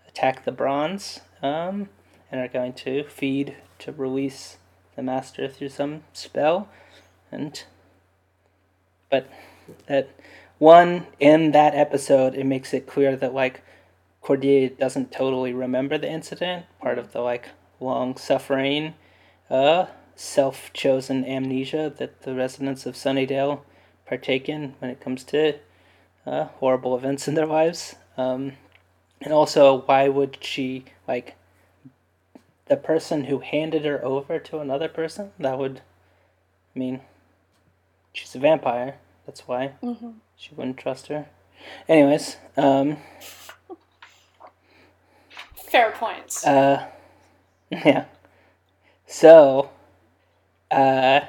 attack 0.06 0.44
the 0.44 0.52
bronze 0.52 1.20
um, 1.42 1.88
and 2.30 2.42
are 2.42 2.48
going 2.48 2.74
to 2.74 3.04
feed 3.04 3.56
to 3.78 3.90
release 3.92 4.58
the 4.96 5.02
master 5.02 5.48
through 5.48 5.70
some 5.70 6.02
spell 6.12 6.68
and 7.32 7.64
but 9.08 9.26
that 9.86 10.10
one 10.58 11.06
in 11.18 11.52
that 11.52 11.74
episode 11.74 12.34
it 12.34 12.44
makes 12.44 12.74
it 12.74 12.86
clear 12.86 13.16
that 13.16 13.32
like 13.32 13.62
cordelia 14.20 14.68
doesn't 14.68 15.10
totally 15.10 15.54
remember 15.54 15.96
the 15.96 16.10
incident 16.10 16.66
part 16.80 16.98
of 16.98 17.12
the 17.12 17.20
like 17.20 17.48
long 17.78 18.16
suffering 18.16 18.94
uh 19.48 19.86
self-chosen 20.20 21.24
amnesia 21.24 21.90
that 21.96 22.22
the 22.22 22.34
residents 22.34 22.84
of 22.84 22.94
sunnydale 22.94 23.60
partake 24.06 24.50
in 24.50 24.74
when 24.78 24.90
it 24.90 25.00
comes 25.00 25.24
to 25.24 25.54
uh, 26.26 26.44
horrible 26.44 26.94
events 27.00 27.26
in 27.26 27.34
their 27.34 27.46
lives. 27.46 27.94
Um, 28.18 28.52
and 29.22 29.32
also 29.32 29.80
why 29.86 30.08
would 30.08 30.36
she 30.42 30.84
like 31.08 31.36
the 32.66 32.76
person 32.76 33.24
who 33.24 33.38
handed 33.40 33.84
her 33.84 34.04
over 34.04 34.38
to 34.38 34.58
another 34.58 34.88
person 34.88 35.32
that 35.38 35.58
would 35.58 35.80
i 36.74 36.78
mean 36.78 37.00
she's 38.12 38.34
a 38.34 38.38
vampire 38.38 38.96
that's 39.26 39.46
why 39.48 39.72
she 40.36 40.54
wouldn't 40.54 40.76
trust 40.76 41.08
her. 41.08 41.26
Anyways 41.88 42.36
um 42.56 42.96
Fair 45.54 45.92
points. 45.92 46.46
uh 46.46 46.86
yeah. 47.70 48.04
So 49.06 49.70
uh 50.70 51.20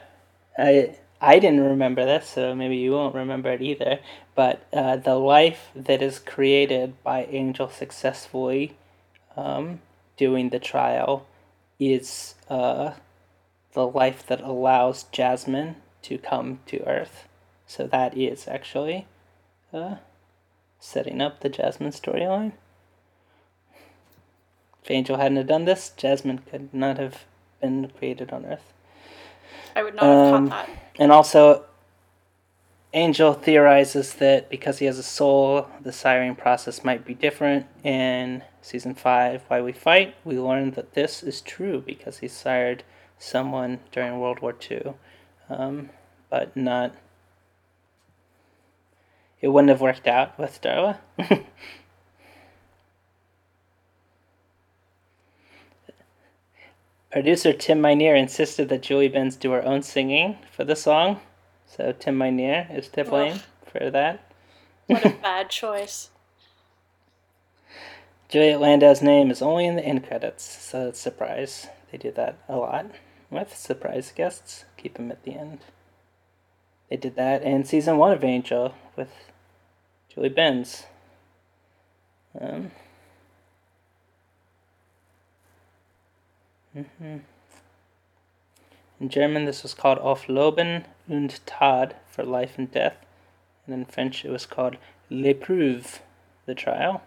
i 0.58 0.96
i 1.20 1.40
didn't 1.40 1.62
remember 1.62 2.06
this 2.06 2.30
so 2.30 2.54
maybe 2.56 2.78
you 2.78 2.92
won't 2.92 3.16
remember 3.16 3.52
it 3.52 3.62
either 3.62 4.00
but 4.36 4.66
uh 4.74 4.96
the 4.96 5.16
life 5.16 5.70
that 5.76 6.02
is 6.02 6.20
created 6.20 6.94
by 7.04 7.26
angel 7.26 7.70
successfully 7.70 8.76
um 9.36 9.80
doing 10.18 10.50
the 10.50 10.60
trial 10.60 11.26
is 11.80 12.36
uh 12.50 12.92
the 13.74 13.88
life 13.88 14.26
that 14.28 14.42
allows 14.42 15.04
jasmine 15.12 15.76
to 16.02 16.18
come 16.18 16.60
to 16.66 16.86
earth 16.88 17.28
so 17.66 17.88
that 17.88 18.16
is 18.18 18.48
actually 18.48 19.08
uh 19.74 19.96
setting 20.80 21.22
up 21.22 21.40
the 21.40 21.50
jasmine 21.50 21.92
storyline 21.92 22.52
if 24.84 24.90
Angel 24.90 25.18
hadn't 25.18 25.38
have 25.38 25.48
done 25.48 25.66
this, 25.66 25.92
Jasmine 25.96 26.40
could 26.40 26.74
not 26.74 26.98
have 26.98 27.26
been 27.62 27.92
created 27.98 28.32
on 28.32 28.46
Earth. 28.46 28.74
I 29.76 29.84
would 29.84 29.96
not 29.96 30.04
have 30.04 30.34
um, 30.34 30.50
caught 30.50 30.68
that. 30.68 30.78
And 31.00 31.12
also, 31.12 31.66
Angel 32.94 33.34
theorizes 33.34 34.14
that 34.16 34.50
because 34.50 34.80
he 34.80 34.86
has 34.86 34.98
a 34.98 35.04
soul, 35.04 35.68
the 35.82 35.92
siring 35.92 36.38
process 36.38 36.84
might 36.84 37.06
be 37.06 37.14
different. 37.14 37.66
In 37.84 38.44
season 38.62 38.96
5, 38.96 39.44
Why 39.48 39.62
We 39.62 39.72
Fight, 39.72 40.16
we 40.26 40.38
learn 40.38 40.72
that 40.72 40.94
this 40.94 41.24
is 41.24 41.40
true 41.42 41.82
because 41.86 42.20
he 42.20 42.28
sired 42.28 42.84
someone 43.18 43.80
during 43.92 44.20
World 44.20 44.42
War 44.42 44.54
II. 44.70 44.94
Um, 45.50 45.90
but 46.30 46.56
not. 46.56 46.94
It 49.40 49.50
wouldn't 49.50 49.70
have 49.70 49.82
worked 49.82 50.08
out 50.08 50.38
with 50.38 50.62
Darla. 50.62 51.00
Producer 57.12 57.52
Tim 57.52 57.82
Minear 57.82 58.16
insisted 58.16 58.70
that 58.70 58.84
Julie 58.84 59.10
Benz 59.10 59.36
do 59.36 59.52
her 59.52 59.64
own 59.66 59.84
singing 59.84 60.38
for 60.50 60.64
the 60.64 60.78
song, 60.78 61.20
so 61.66 61.92
Tim 61.92 62.18
Minear 62.18 62.68
is 62.74 62.88
to 62.90 63.04
blame 63.04 63.42
for 63.66 63.90
that. 63.90 64.32
What 64.88 65.06
a 65.06 65.10
bad 65.22 65.50
choice. 65.50 66.10
Juliet 68.30 68.62
Landau's 68.62 69.02
name 69.02 69.30
is 69.30 69.42
only 69.42 69.66
in 69.66 69.76
the 69.76 69.84
end 69.84 70.08
credits, 70.08 70.44
so 70.46 70.88
it's 70.88 71.00
a 71.00 71.02
surprise. 71.02 71.68
They 71.92 71.98
do 71.98 72.12
that 72.12 72.38
a 72.48 72.56
lot 72.56 72.92
with 73.30 73.58
surprise 73.58 74.14
guests. 74.16 74.64
Keep 74.78 74.96
them 74.96 75.12
at 75.12 75.24
the 75.24 75.36
end. 75.36 75.60
They 76.90 76.96
did 76.96 77.18
that 77.18 77.44
in 77.44 77.66
season 77.66 77.98
one 77.98 78.14
of 78.14 78.24
Angel 78.24 78.74
with 78.96 79.10
Julie 80.08 80.30
Benz. 80.30 80.86
Um, 82.40 82.72
Mm-hmm. 86.76 87.18
In 89.00 89.10
German, 89.10 89.46
this 89.46 89.64
was 89.64 89.74
called 89.74 89.98
Auf 89.98 90.28
Leben 90.28 90.86
und 91.08 91.46
Tod, 91.46 91.96
for 92.08 92.24
life 92.24 92.58
and 92.58 92.72
death. 92.72 92.98
And 93.66 93.76
in 93.76 93.86
French, 93.86 94.24
it 94.24 94.32
was 94.32 94.46
called 94.46 94.78
L'épreuve, 95.10 96.00
the 96.46 96.56
trial. 96.56 97.02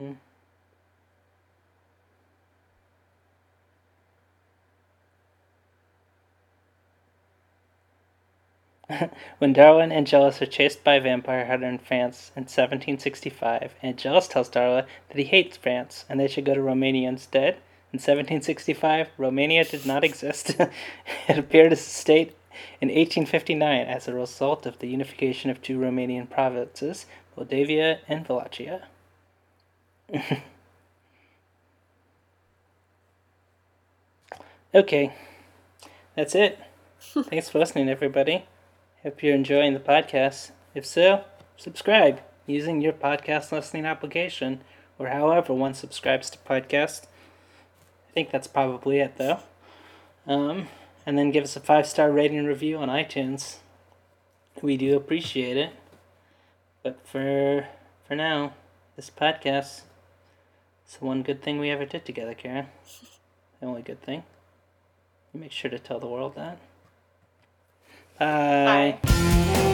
Mm. 0.00 0.16
When 9.38 9.54
Darla 9.54 9.82
and 9.82 9.92
Angelus 9.92 10.40
are 10.40 10.46
chased 10.46 10.84
by 10.84 10.94
a 10.94 11.00
vampire 11.00 11.46
hunter 11.46 11.66
in 11.66 11.78
France 11.78 12.30
in 12.36 12.42
1765, 12.42 13.74
Angelus 13.82 14.28
tells 14.28 14.48
Darla 14.48 14.86
that 15.08 15.18
he 15.18 15.24
hates 15.24 15.56
France 15.56 16.04
and 16.08 16.20
they 16.20 16.28
should 16.28 16.44
go 16.44 16.54
to 16.54 16.62
Romania 16.62 17.08
instead. 17.08 17.54
In 17.92 17.98
1765, 17.98 19.08
Romania 19.16 19.64
did 19.64 19.86
not 19.86 20.04
exist. 20.04 20.56
it 21.28 21.38
appeared 21.38 21.72
as 21.72 21.80
a 21.80 21.90
state 21.90 22.36
in 22.80 22.88
1859 22.88 23.86
as 23.86 24.06
a 24.06 24.14
result 24.14 24.66
of 24.66 24.78
the 24.78 24.88
unification 24.88 25.50
of 25.50 25.60
two 25.60 25.78
Romanian 25.78 26.30
provinces, 26.30 27.06
Moldavia 27.36 27.98
and 28.08 28.28
Wallachia. 28.28 28.86
okay, 34.74 35.12
that's 36.14 36.34
it. 36.34 36.58
Thanks 37.00 37.48
for 37.48 37.58
listening, 37.58 37.88
everybody. 37.88 38.44
Hope 39.06 39.22
you're 39.22 39.36
enjoying 39.36 39.72
the 39.72 39.78
podcast. 39.78 40.50
If 40.74 40.84
so, 40.84 41.22
subscribe 41.56 42.22
using 42.44 42.80
your 42.80 42.92
podcast 42.92 43.52
listening 43.52 43.86
application 43.86 44.62
or 44.98 45.10
however 45.10 45.54
one 45.54 45.74
subscribes 45.74 46.28
to 46.30 46.38
podcasts. 46.38 47.04
I 48.08 48.12
think 48.14 48.32
that's 48.32 48.48
probably 48.48 48.98
it, 48.98 49.16
though. 49.16 49.38
Um, 50.26 50.66
and 51.06 51.16
then 51.16 51.30
give 51.30 51.44
us 51.44 51.54
a 51.54 51.60
five 51.60 51.86
star 51.86 52.10
rating 52.10 52.46
review 52.46 52.78
on 52.78 52.88
iTunes. 52.88 53.58
We 54.60 54.76
do 54.76 54.96
appreciate 54.96 55.56
it. 55.56 55.70
But 56.82 56.98
for 57.06 57.68
for 58.08 58.16
now, 58.16 58.54
this 58.96 59.08
podcast 59.08 59.82
is 60.84 60.96
the 60.98 61.04
one 61.04 61.22
good 61.22 61.44
thing 61.44 61.60
we 61.60 61.70
ever 61.70 61.84
did 61.84 62.04
together, 62.04 62.34
Karen. 62.34 62.66
The 63.60 63.66
only 63.66 63.82
good 63.82 64.02
thing. 64.02 64.24
Make 65.32 65.52
sure 65.52 65.70
to 65.70 65.78
tell 65.78 66.00
the 66.00 66.08
world 66.08 66.34
that. 66.34 66.58
Bye. 68.18 68.98
Bye. 69.02 69.65